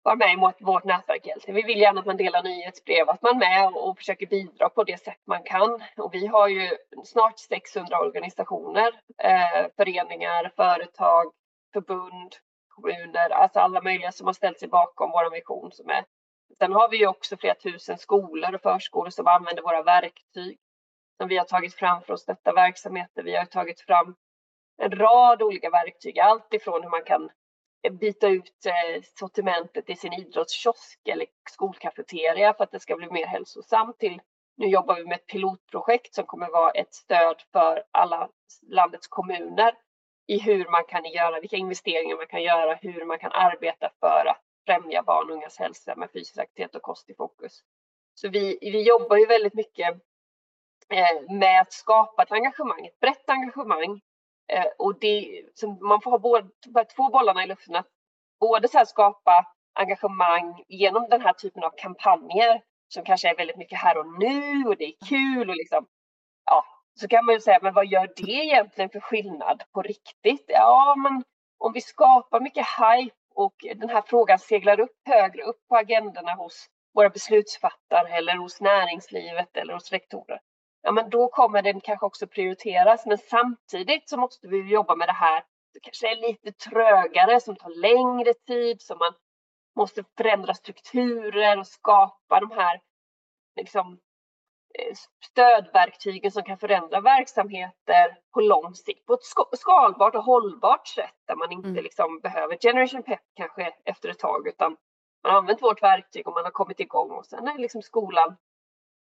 vara 0.04 0.16
med 0.16 0.34
i 0.34 0.64
vårt 0.64 0.84
nätverk 0.84 1.26
egentligen. 1.26 1.56
Vi 1.56 1.62
vill 1.62 1.80
gärna 1.80 2.00
att 2.00 2.06
man 2.06 2.18
delar 2.18 2.44
nyhetsbrev, 2.44 3.10
att 3.10 3.22
man 3.22 3.36
är 3.36 3.40
med 3.40 3.74
och 3.74 3.98
försöker 3.98 4.28
bidra 4.28 4.70
på 4.70 4.84
det 4.84 5.02
sätt 5.02 5.22
man 5.28 5.44
kan. 5.44 5.84
Och 5.98 6.14
vi 6.14 6.28
har 6.28 6.48
ju 6.48 6.70
snart 7.06 7.40
600 7.40 8.00
organisationer, 8.00 9.02
eh, 9.24 9.68
föreningar, 9.78 10.52
företag, 10.56 11.32
förbund 11.74 12.36
kommuner, 12.76 13.30
alltså 13.30 13.60
alla 13.60 13.82
möjliga 13.82 14.12
som 14.12 14.28
har 14.28 14.34
ställt 14.34 14.60
sig 14.60 14.68
bakom 14.68 15.12
vår 15.12 15.32
vision. 15.32 15.72
Som 15.72 15.90
är. 15.90 16.06
Sen 16.58 16.72
har 16.72 16.90
vi 16.90 16.98
ju 16.98 17.08
också 17.08 17.38
flera 17.38 17.56
tusen 17.56 17.98
skolor 17.98 18.56
och 18.56 18.62
förskolor 18.62 19.10
som 19.10 19.28
använder 19.28 19.64
våra 19.64 19.84
verktyg 19.84 20.58
som 21.18 21.28
vi 21.28 21.38
har 21.38 21.46
tagit 21.46 21.74
fram 21.74 22.02
för 22.02 22.14
att 22.14 22.20
stötta 22.20 22.54
verksamheter. 22.54 23.24
Vi 23.24 23.36
har 23.36 23.46
tagit 23.46 23.82
fram 23.82 24.16
en 24.78 24.92
rad 24.92 25.42
olika 25.42 25.70
verktyg, 25.70 26.20
allt 26.20 26.54
ifrån 26.54 26.84
hur 26.84 26.90
man 26.90 27.04
kan 27.04 27.30
byta 27.90 28.28
ut 28.28 28.66
eh, 28.66 29.02
sortimentet 29.20 29.90
i 29.90 29.96
sin 29.96 30.14
idrottskiosk 30.14 31.08
eller 31.08 31.26
skolkafeteria 31.50 32.54
för 32.54 32.64
att 32.64 32.72
det 32.72 32.80
ska 32.80 32.96
bli 32.96 33.12
mer 33.12 33.26
hälsosamt 33.26 34.00
till 34.00 34.22
nu 34.58 34.68
jobbar 34.68 34.96
vi 34.96 35.06
med 35.06 35.16
ett 35.16 35.28
pilotprojekt 35.28 36.16
som 36.16 36.26
kommer 36.26 36.50
vara 36.50 36.72
ett 36.72 36.94
stöd 36.94 37.42
för 37.52 37.84
alla 37.92 38.30
landets 38.68 39.08
kommuner 39.08 39.74
i 40.32 40.40
hur 40.40 40.66
man 40.72 40.84
kan 40.84 41.06
göra, 41.06 41.40
vilka 41.40 41.56
investeringar 41.56 42.18
man 42.18 42.28
kan 42.28 42.44
göra, 42.44 42.76
hur 42.82 43.06
man 43.06 43.20
kan 43.20 43.32
arbeta 43.32 43.90
för 44.00 44.26
att 44.26 44.42
främja 44.66 45.04
barn 45.04 45.30
och 45.30 45.36
ungas 45.36 45.60
hälsa 45.60 45.96
med 45.96 46.12
fysisk 46.14 46.38
aktivitet 46.38 46.76
och 46.76 46.82
kost 46.82 47.10
i 47.10 47.14
fokus. 47.14 47.64
Så 48.16 48.30
vi, 48.30 48.58
vi 48.62 48.82
jobbar 48.82 49.18
ju 49.18 49.26
väldigt 49.26 49.54
mycket 49.54 49.90
eh, 50.90 51.36
med 51.40 51.62
att 51.62 51.74
skapa 51.74 52.24
ett 52.24 52.32
engagemang, 52.32 52.86
ett 52.86 53.00
brett 53.00 53.30
engagemang. 53.30 54.02
Eh, 54.48 54.66
och 54.78 55.00
det, 55.00 55.44
man 55.82 56.02
får 56.02 56.12
ha 56.12 56.20
både, 56.20 56.50
två 56.96 57.10
bollarna 57.10 57.44
i 57.44 57.48
luften, 57.48 57.76
att 57.76 57.88
både 58.40 58.68
så 58.68 58.86
skapa 58.86 59.48
engagemang 59.74 60.64
genom 60.68 61.10
den 61.10 61.22
här 61.22 61.34
typen 61.34 61.64
av 61.64 61.72
kampanjer 61.78 62.62
som 62.88 63.04
kanske 63.04 63.30
är 63.30 63.38
väldigt 63.38 63.58
mycket 63.58 63.80
här 63.80 63.98
och 63.98 64.20
nu 64.20 64.66
och 64.68 64.78
det 64.78 64.86
är 64.86 65.08
kul 65.10 65.50
och 65.50 65.56
liksom, 65.56 65.88
ja, 66.46 66.66
så 67.00 67.08
kan 67.08 67.26
man 67.26 67.36
ju 67.36 67.42
säga, 67.42 67.60
men 67.62 67.74
vad 67.74 67.86
gör 67.88 68.10
det 68.16 68.32
egentligen 68.32 68.90
för 68.90 69.00
skillnad 69.00 69.64
på 69.74 69.82
riktigt? 69.82 70.46
Ja, 70.48 70.96
men 70.98 71.24
om 71.58 71.74
vi 71.74 71.82
skapar 71.82 72.40
mycket 72.40 72.66
hype 72.68 73.16
och 73.36 73.56
den 73.76 73.90
här 73.90 74.02
frågan 74.02 74.40
seglar 74.40 74.80
upp 74.80 74.98
högre 75.06 75.44
upp 75.44 75.68
på 75.70 75.76
agendorna 75.76 76.34
hos 76.36 76.68
våra 76.94 77.10
beslutsfattare 77.10 78.10
eller 78.18 78.36
hos 78.38 78.62
näringslivet 78.62 79.58
eller 79.58 79.74
hos 79.74 79.92
rektorer. 79.92 80.40
Ja, 80.82 80.92
men 80.92 81.10
då 81.10 81.28
kommer 81.28 81.62
den 81.62 81.82
kanske 81.82 82.06
också 82.06 82.28
prioriteras. 82.28 83.06
Men 83.06 83.18
samtidigt 83.18 84.10
så 84.10 84.18
måste 84.18 84.48
vi 84.48 84.58
jobba 84.58 84.96
med 84.96 85.08
det 85.08 85.14
här. 85.14 85.44
Det 85.74 85.80
kanske 85.80 86.12
är 86.12 86.16
lite 86.16 86.52
trögare, 86.52 87.40
som 87.40 87.56
tar 87.56 87.70
längre 87.70 88.34
tid, 88.34 88.82
som 88.82 88.98
man 88.98 89.14
måste 89.76 90.04
förändra 90.18 90.54
strukturer 90.54 91.60
och 91.60 91.68
skapa 91.68 92.40
de 92.40 92.52
här 92.52 92.82
liksom, 93.56 94.00
stödverktygen 95.26 96.32
som 96.32 96.44
kan 96.44 96.58
förändra 96.58 97.02
verksamheter 97.02 98.18
på 98.34 98.42
lång 98.42 98.76
sikt 98.76 99.06
på 99.06 99.14
ett 99.14 99.60
skalbart 99.60 100.16
och 100.16 100.24
hållbart 100.24 100.88
sätt 100.88 101.16
där 101.28 101.36
man 101.36 101.52
inte 101.52 101.70
mm. 101.70 101.84
liksom 101.84 102.20
behöver 102.20 102.58
Generation 102.58 103.04
Pep 103.04 103.22
kanske 103.36 103.74
efter 103.86 104.10
ett 104.10 104.20
tag 104.20 104.48
utan 104.48 104.78
man 105.24 105.32
har 105.32 105.40
använt 105.40 105.62
vårt 105.62 105.84
verktyg 105.84 106.28
och 106.28 106.34
man 106.34 106.44
har 106.44 106.52
kommit 106.52 106.80
igång 106.80 107.12
och 107.12 107.26
sen 107.26 107.48
är 107.48 107.58
liksom 107.58 107.82
skolan 107.82 108.36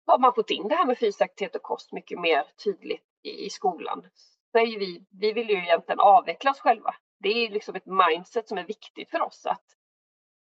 har 0.06 0.20
man 0.20 0.34
fått 0.34 0.50
in 0.50 0.68
det 0.68 0.76
här 0.76 0.86
med 0.86 0.98
fysisk 0.98 1.22
aktivitet 1.22 1.56
och 1.56 1.62
kost 1.62 1.92
mycket 1.92 2.20
mer 2.20 2.44
tydligt 2.64 3.04
i, 3.24 3.46
i 3.46 3.50
skolan. 3.50 4.06
Så 4.52 4.58
är 4.58 4.80
vi, 4.80 5.06
vi 5.10 5.34
vill 5.34 5.50
ju 5.50 5.56
egentligen 5.56 6.00
avveckla 6.00 6.52
oss 6.52 6.60
själva. 6.60 6.96
Det 7.20 7.30
är 7.30 7.50
liksom 7.50 7.76
ett 7.76 7.86
mindset 7.86 8.48
som 8.48 8.58
är 8.58 8.64
viktigt 8.64 9.10
för 9.10 9.22
oss 9.22 9.46
att 9.46 9.64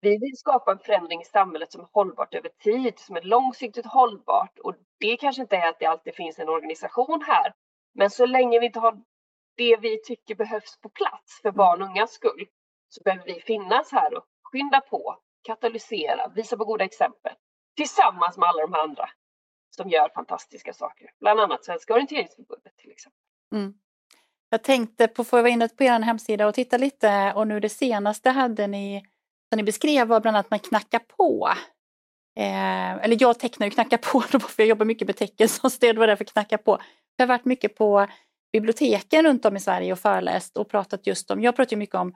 vi 0.04 0.18
vill 0.18 0.38
skapa 0.38 0.72
en 0.72 0.80
förändring 0.80 1.22
i 1.22 1.26
samhället 1.26 1.72
som 1.72 1.82
är 1.82 1.88
hållbart 1.92 2.34
över 2.34 2.50
tid, 2.50 3.00
som 3.00 3.16
är 3.16 3.22
långsiktigt 3.22 3.86
hållbart. 3.86 4.60
Och 4.60 4.76
det 5.00 5.18
kanske 5.18 5.42
inte 5.42 5.56
är 5.56 5.70
att 5.70 5.80
det 5.80 5.86
alltid 5.86 6.16
finns 6.16 6.40
en 6.40 6.50
organisation 6.50 7.24
här. 7.28 7.54
Men 7.96 8.10
så 8.10 8.26
länge 8.26 8.60
vi 8.60 8.66
inte 8.66 8.80
har 8.80 9.04
det 9.58 9.78
vi 9.78 10.02
tycker 10.04 10.36
behövs 10.36 10.80
på 10.82 10.90
plats 10.90 11.42
för 11.42 11.52
barn 11.52 11.82
och 11.82 11.88
ungas 11.88 12.12
skull 12.12 12.48
så 12.90 13.04
behöver 13.04 13.26
vi 13.26 13.42
finnas 13.42 13.92
här 13.92 14.18
och 14.18 14.24
skynda 14.44 14.82
på, 14.82 15.18
katalysera, 15.44 16.28
visa 16.36 16.58
på 16.58 16.66
goda 16.66 16.86
exempel 16.86 17.34
tillsammans 17.76 18.38
med 18.38 18.50
alla 18.50 18.62
de 18.62 18.74
andra 18.74 19.10
som 19.70 19.90
gör 19.90 20.10
fantastiska 20.16 20.74
saker. 20.74 21.10
Bland 21.20 21.40
annat 21.40 21.66
Svenska 21.66 21.94
orienteringsförbundet 21.94 22.78
till 22.78 22.92
exempel. 22.92 23.20
Mm. 23.52 23.74
Jag 24.50 24.64
tänkte 24.64 25.08
på, 25.08 25.24
får 25.24 25.40
jag 25.40 25.44
vara 25.44 25.54
inne 25.54 25.70
på 25.70 25.84
er 25.84 26.00
hemsida 26.00 26.48
och 26.48 26.54
titta 26.54 26.78
lite 26.78 27.34
och 27.36 27.48
nu 27.48 27.60
det 27.60 27.70
senaste 27.70 28.30
hade 28.30 28.68
ni 28.68 29.04
ni 29.58 29.64
beskrev 29.64 30.08
var 30.08 30.20
bland 30.20 30.38
annat 30.38 30.46
att 30.46 30.52
man 30.52 30.60
knackar 30.60 31.00
på. 31.00 31.50
Eh, 32.40 32.94
eller 32.94 33.18
jag 33.20 33.40
tecknar 33.40 33.68
ju 33.68 33.72
knacka 33.72 33.98
på, 33.98 34.22
för 34.22 34.54
jag 34.58 34.68
jobbar 34.68 34.86
mycket 34.86 35.08
med 35.08 35.18
tecken 35.18 35.50
som 35.50 35.70
stöd, 35.70 35.98
var 35.98 36.08
därför 36.08 36.26
knacka 36.26 36.58
på. 36.58 36.80
Jag 37.16 37.26
har 37.26 37.28
varit 37.28 37.46
mycket 37.46 37.76
på 37.76 38.08
biblioteken 38.54 39.26
runt 39.26 39.46
om 39.46 39.56
i 39.56 39.60
Sverige 39.60 39.92
och 39.92 40.00
föreläst 40.00 40.58
och 40.58 40.70
pratat 40.70 41.08
just 41.08 41.32
om, 41.32 41.42
jag 41.42 41.56
pratar 41.56 41.78
mycket 41.78 41.96
om 41.96 42.14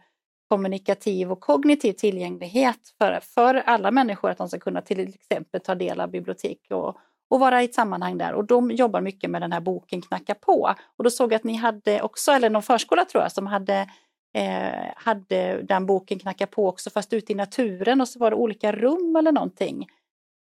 kommunikativ 0.50 1.32
och 1.32 1.40
kognitiv 1.40 1.94
tillgänglighet 1.94 2.80
för, 2.98 3.20
för 3.20 3.56
alla 3.56 3.92
människor 3.92 4.30
att 4.30 4.38
de 4.38 4.50
ska 4.50 4.60
kunna 4.60 4.82
till 4.82 5.00
exempel 5.00 5.62
ta 5.62 5.76
del 5.76 6.02
av 6.02 6.10
bibliotek 6.10 6.60
och, 6.70 6.98
och 7.30 7.40
vara 7.40 7.62
i 7.62 7.66
ett 7.66 7.74
sammanhang 7.74 8.18
där. 8.18 8.34
Och 8.34 8.46
de 8.46 8.72
jobbar 8.72 9.02
mycket 9.02 9.30
med 9.30 9.42
den 9.42 9.52
här 9.52 9.62
boken 9.62 10.02
Knacka 10.02 10.36
på. 10.36 10.76
Och 10.98 11.04
då 11.04 11.10
såg 11.10 11.32
jag 11.32 11.36
att 11.36 11.44
ni 11.44 11.56
hade 11.56 12.02
också, 12.02 12.32
eller 12.32 12.50
någon 12.50 12.64
förskola 12.64 13.06
tror 13.06 13.24
jag, 13.24 13.32
som 13.32 13.48
hade 13.48 13.90
eh, 14.38 14.94
hade 14.96 15.62
den 15.62 15.86
boken 15.86 16.20
Knacka 16.20 16.48
på 16.48 16.68
också 16.68 16.90
fast 16.90 17.14
ute 17.14 17.32
i 17.32 17.36
naturen 17.36 18.02
och 18.02 18.08
så 18.08 18.20
var 18.20 18.32
det 18.32 18.36
olika 18.36 18.72
rum 18.72 19.16
eller 19.16 19.32
någonting. 19.32 19.88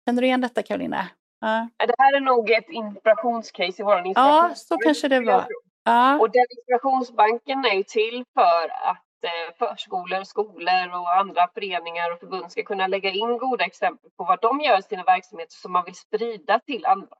Känner 0.05 0.21
du 0.21 0.27
igen 0.27 0.41
detta 0.41 0.63
Karolina? 0.63 1.07
Ja. 1.41 1.69
Det 1.77 1.95
här 1.97 2.15
är 2.15 2.19
nog 2.19 2.51
ett 2.51 2.69
inspirationscase 2.69 3.81
i 3.81 3.85
vår 3.85 3.97
inspirationsbank. 3.97 4.51
Ja, 4.51 4.55
så 4.55 4.77
kanske 4.77 5.07
det 5.07 5.19
var. 5.19 5.45
Ja. 5.83 6.19
Och 6.19 6.31
den 6.31 6.45
inspirationsbanken 6.57 7.65
är 7.65 7.73
ju 7.73 7.83
till 7.83 8.23
för 8.33 8.69
att 8.89 9.23
eh, 9.23 9.55
förskolor, 9.59 10.23
skolor 10.23 10.87
och 11.01 11.17
andra 11.17 11.47
föreningar 11.53 12.13
och 12.13 12.19
förbund 12.19 12.51
ska 12.51 12.63
kunna 12.63 12.87
lägga 12.87 13.09
in 13.09 13.37
goda 13.37 13.65
exempel 13.65 14.11
på 14.17 14.23
vad 14.23 14.41
de 14.41 14.61
gör 14.61 14.79
i 14.79 14.81
sina 14.81 15.03
verksamheter 15.03 15.53
som 15.53 15.71
man 15.71 15.85
vill 15.85 15.95
sprida 15.95 16.59
till 16.59 16.85
andra. 16.85 17.17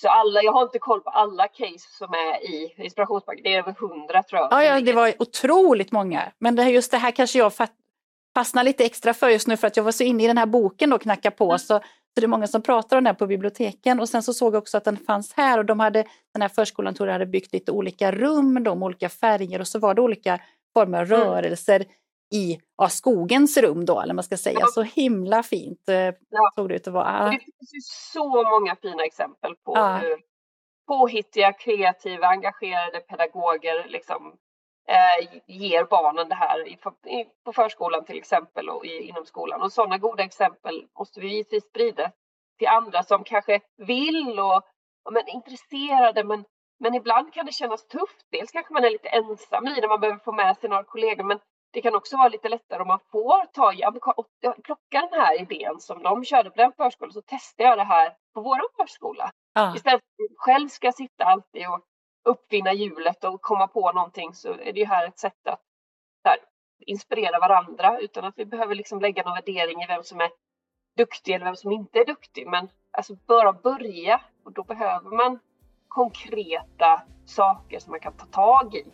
Så 0.00 0.08
alla, 0.08 0.42
jag 0.42 0.52
har 0.52 0.62
inte 0.62 0.78
koll 0.78 1.00
på 1.00 1.10
alla 1.10 1.48
case 1.48 1.88
som 1.98 2.12
är 2.12 2.50
i 2.50 2.74
inspirationsbanken, 2.76 3.42
det 3.42 3.54
är 3.54 3.58
över 3.58 3.72
hundra 3.72 4.22
tror 4.22 4.40
jag. 4.40 4.48
Ja, 4.52 4.64
ja, 4.64 4.80
det 4.80 4.92
var 4.92 5.14
otroligt 5.18 5.92
många. 5.92 6.32
Men 6.38 6.56
det, 6.56 6.70
just 6.70 6.90
det 6.90 6.98
här 6.98 7.10
kanske 7.10 7.38
jag 7.38 7.52
fastnar 8.34 8.64
lite 8.64 8.84
extra 8.84 9.14
för 9.14 9.28
just 9.28 9.46
nu 9.46 9.56
för 9.56 9.66
att 9.66 9.76
jag 9.76 9.84
var 9.84 9.92
så 9.92 10.04
inne 10.04 10.24
i 10.24 10.26
den 10.26 10.38
här 10.38 10.46
boken 10.46 10.92
och 10.92 11.02
knacka 11.02 11.30
på. 11.30 11.44
Mm. 11.44 11.58
Så 11.58 11.80
så 12.18 12.20
det 12.20 12.26
är 12.26 12.28
många 12.28 12.46
som 12.46 12.62
pratar 12.62 12.96
om 12.96 13.04
den 13.04 13.06
här 13.06 13.18
på 13.18 13.26
biblioteken 13.26 14.00
och 14.00 14.08
sen 14.08 14.22
så 14.22 14.34
såg 14.34 14.54
jag 14.54 14.58
också 14.58 14.76
att 14.76 14.84
den 14.84 14.96
fanns 14.96 15.32
här 15.32 15.58
och 15.58 15.64
de 15.64 15.80
hade, 15.80 16.04
den 16.32 16.42
här 16.42 16.48
förskolan 16.48 16.94
tror 16.94 17.08
jag 17.08 17.14
hade 17.14 17.26
byggt 17.26 17.52
lite 17.52 17.72
olika 17.72 18.12
rum, 18.12 18.64
de 18.64 18.82
olika 18.82 19.08
färger 19.08 19.60
och 19.60 19.68
så 19.68 19.78
var 19.78 19.94
det 19.94 20.02
olika 20.02 20.40
former 20.74 20.98
av 20.98 21.12
mm. 21.12 21.20
rörelser 21.20 21.84
i 22.30 22.60
ja, 22.76 22.88
skogens 22.88 23.56
rum 23.56 23.84
då, 23.84 24.00
eller 24.00 24.14
man 24.14 24.24
ska 24.24 24.36
säga. 24.36 24.58
Ja. 24.60 24.66
Så 24.66 24.82
himla 24.82 25.42
fint 25.42 25.88
eh, 25.88 25.96
ja. 26.28 26.52
såg 26.54 26.68
det 26.68 26.74
ut 26.74 26.86
att 26.86 26.94
vara. 26.94 27.24
Det 27.24 27.38
finns 27.38 27.74
ju 27.74 27.80
så 28.12 28.50
många 28.50 28.76
fina 28.76 29.04
exempel 29.04 29.54
på 29.56 29.72
ja. 29.76 29.96
hur 29.96 30.16
påhittiga, 30.86 31.52
kreativa, 31.52 32.26
engagerade 32.26 33.00
pedagoger 33.00 33.88
liksom, 33.88 34.36
eh, 34.88 35.40
ger 35.46 35.84
barnen 35.84 36.28
det 36.28 36.34
här 36.34 36.68
i, 36.68 36.72
i, 37.06 37.24
på 37.44 37.52
förskolan 37.52 38.04
till 38.04 38.18
exempel 38.18 38.68
och 38.68 38.86
i, 38.86 39.08
inom 39.08 39.24
skolan. 39.24 39.62
Och 39.62 39.72
sådana 39.72 39.98
goda 39.98 40.22
exempel 40.22 40.86
måste 40.98 41.20
vi 41.20 41.28
givetvis 41.28 41.64
sprida 41.64 42.12
till 42.58 42.68
andra 42.68 43.02
som 43.02 43.24
kanske 43.24 43.60
vill 43.76 44.40
och, 44.40 44.62
och 45.04 45.12
men, 45.12 45.28
intresserade 45.28 46.24
men, 46.24 46.44
men 46.80 46.94
ibland 46.94 47.32
kan 47.32 47.46
det 47.46 47.52
kännas 47.52 47.86
tufft. 47.86 48.26
Dels 48.30 48.50
kanske 48.50 48.72
man 48.72 48.84
är 48.84 48.90
lite 48.90 49.08
ensam 49.08 49.66
i 49.66 49.80
det, 49.80 49.88
man 49.88 50.00
behöver 50.00 50.20
få 50.24 50.32
med 50.32 50.56
sig 50.56 50.70
några 50.70 50.84
kollegor 50.84 51.24
men 51.24 51.38
det 51.70 51.82
kan 51.82 51.94
också 51.94 52.16
vara 52.16 52.28
lite 52.28 52.48
lättare 52.48 52.82
om 52.82 52.88
man 52.88 53.00
får 53.12 53.46
ta, 53.52 53.72
jag 53.72 54.64
plockar 54.64 55.10
den 55.10 55.20
här 55.20 55.40
idén 55.40 55.80
som 55.80 56.02
de 56.02 56.24
körde 56.24 56.50
på 56.50 56.56
den 56.56 56.72
förskolan 56.72 57.12
så 57.12 57.22
testar 57.26 57.64
jag 57.64 57.78
det 57.78 57.84
här 57.84 58.16
på 58.34 58.40
vår 58.40 58.76
förskola. 58.76 59.30
Ja. 59.54 59.74
Istället 59.76 60.02
för 60.16 60.24
att 60.24 60.38
själv 60.38 60.68
ska 60.68 60.92
sitta 60.92 61.24
alltid 61.24 61.68
och 61.68 61.80
uppfinna 62.24 62.72
hjulet 62.72 63.24
och 63.24 63.42
komma 63.42 63.66
på 63.66 63.92
någonting 63.92 64.34
så 64.34 64.52
är 64.52 64.72
det 64.72 64.80
ju 64.80 64.86
här 64.86 65.06
ett 65.06 65.18
sätt 65.18 65.46
att 65.46 65.60
här, 66.24 66.38
inspirera 66.86 67.38
varandra 67.38 67.98
utan 68.00 68.24
att 68.24 68.34
vi 68.36 68.44
behöver 68.44 68.74
liksom 68.74 69.00
lägga 69.00 69.22
någon 69.22 69.34
värdering 69.34 69.82
i 69.82 69.86
vem 69.86 70.02
som 70.02 70.20
är 70.20 70.30
duktig 70.96 71.34
eller 71.34 71.44
vem 71.44 71.56
som 71.56 71.72
inte 71.72 71.98
är 71.98 72.04
duktig. 72.04 72.46
Men 72.46 72.68
alltså 72.90 73.14
bara 73.26 73.52
börja 73.52 74.20
och 74.44 74.52
då 74.52 74.62
behöver 74.62 75.10
man 75.10 75.38
konkreta 75.88 77.02
saker 77.26 77.78
som 77.78 77.90
man 77.90 78.00
kan 78.00 78.12
ta 78.12 78.26
tag 78.26 78.74
i. 78.74 78.84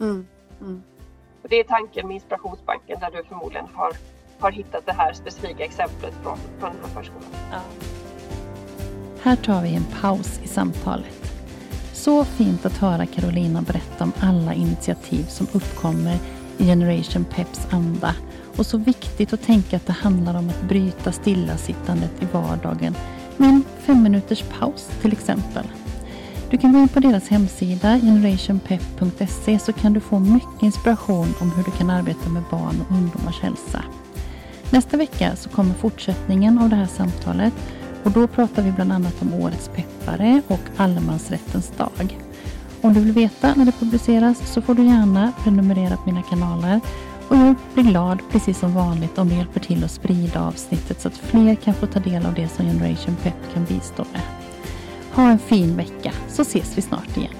Mm. 0.00 0.26
Mm. 0.60 0.97
Och 1.48 1.54
det 1.54 1.60
är 1.60 1.64
tanken 1.64 2.06
med 2.06 2.14
Inspirationsbanken 2.14 3.00
där 3.00 3.10
du 3.10 3.24
förmodligen 3.24 3.66
har, 3.74 3.92
har 4.38 4.52
hittat 4.52 4.86
det 4.86 4.92
här 4.92 5.12
specifika 5.12 5.64
exemplet 5.64 6.14
från, 6.22 6.38
från 6.58 6.70
den 6.70 6.80
här 6.82 6.88
förskolan. 6.88 7.30
Ja. 7.50 7.60
Här 9.22 9.36
tar 9.36 9.62
vi 9.62 9.74
en 9.74 9.84
paus 10.00 10.40
i 10.44 10.48
samtalet. 10.48 11.32
Så 11.92 12.24
fint 12.24 12.66
att 12.66 12.76
höra 12.76 13.06
Carolina 13.06 13.62
berätta 13.62 14.04
om 14.04 14.12
alla 14.20 14.54
initiativ 14.54 15.24
som 15.24 15.46
uppkommer 15.52 16.16
i 16.58 16.64
Generation 16.64 17.24
Peps 17.24 17.66
anda 17.70 18.14
och 18.56 18.66
så 18.66 18.78
viktigt 18.78 19.32
att 19.32 19.42
tänka 19.42 19.76
att 19.76 19.86
det 19.86 19.92
handlar 19.92 20.38
om 20.38 20.48
att 20.48 20.62
bryta 20.62 21.12
stillasittandet 21.12 22.22
i 22.22 22.24
vardagen 22.32 22.94
med 23.36 23.48
en 23.48 23.64
fem 23.78 24.02
minuters 24.02 24.42
paus 24.42 24.90
till 25.02 25.12
exempel. 25.12 25.64
Du 26.50 26.58
kan 26.58 26.72
gå 26.72 26.78
in 26.78 26.88
på 26.88 27.00
deras 27.00 27.28
hemsida 27.28 27.98
generationpep.se 28.00 29.58
så 29.58 29.72
kan 29.72 29.92
du 29.92 30.00
få 30.00 30.18
mycket 30.18 30.62
inspiration 30.62 31.34
om 31.40 31.50
hur 31.50 31.62
du 31.62 31.70
kan 31.70 31.90
arbeta 31.90 32.28
med 32.28 32.42
barn 32.50 32.80
och 32.80 32.96
ungdomars 32.96 33.40
hälsa. 33.40 33.84
Nästa 34.70 34.96
vecka 34.96 35.36
så 35.36 35.48
kommer 35.48 35.74
fortsättningen 35.74 36.58
av 36.58 36.68
det 36.68 36.76
här 36.76 36.86
samtalet 36.86 37.52
och 38.04 38.10
då 38.10 38.26
pratar 38.26 38.62
vi 38.62 38.72
bland 38.72 38.92
annat 38.92 39.22
om 39.22 39.34
årets 39.34 39.70
peppare 39.74 40.42
och 40.48 40.60
allemansrättens 40.76 41.72
dag. 41.76 42.18
Om 42.80 42.94
du 42.94 43.00
vill 43.00 43.12
veta 43.12 43.54
när 43.54 43.64
det 43.64 43.72
publiceras 43.72 44.52
så 44.52 44.62
får 44.62 44.74
du 44.74 44.84
gärna 44.84 45.32
prenumerera 45.42 45.96
på 45.96 46.02
mina 46.06 46.22
kanaler 46.22 46.80
och 47.28 47.36
jag 47.36 47.54
blir 47.74 47.84
glad, 47.84 48.18
precis 48.30 48.58
som 48.58 48.74
vanligt, 48.74 49.18
om 49.18 49.28
du 49.28 49.34
hjälper 49.34 49.60
till 49.60 49.84
att 49.84 49.90
sprida 49.90 50.44
avsnittet 50.44 51.00
så 51.00 51.08
att 51.08 51.16
fler 51.16 51.54
kan 51.54 51.74
få 51.74 51.86
ta 51.86 52.00
del 52.00 52.26
av 52.26 52.34
det 52.34 52.48
som 52.48 52.66
Generation 52.66 53.16
Pep 53.22 53.54
kan 53.54 53.64
bistå 53.64 54.04
med. 54.12 54.37
Ha 55.12 55.30
en 55.30 55.38
fin 55.38 55.76
vecka 55.76 56.12
så 56.28 56.44
ses 56.44 56.78
vi 56.78 56.82
snart 56.82 57.16
igen. 57.16 57.34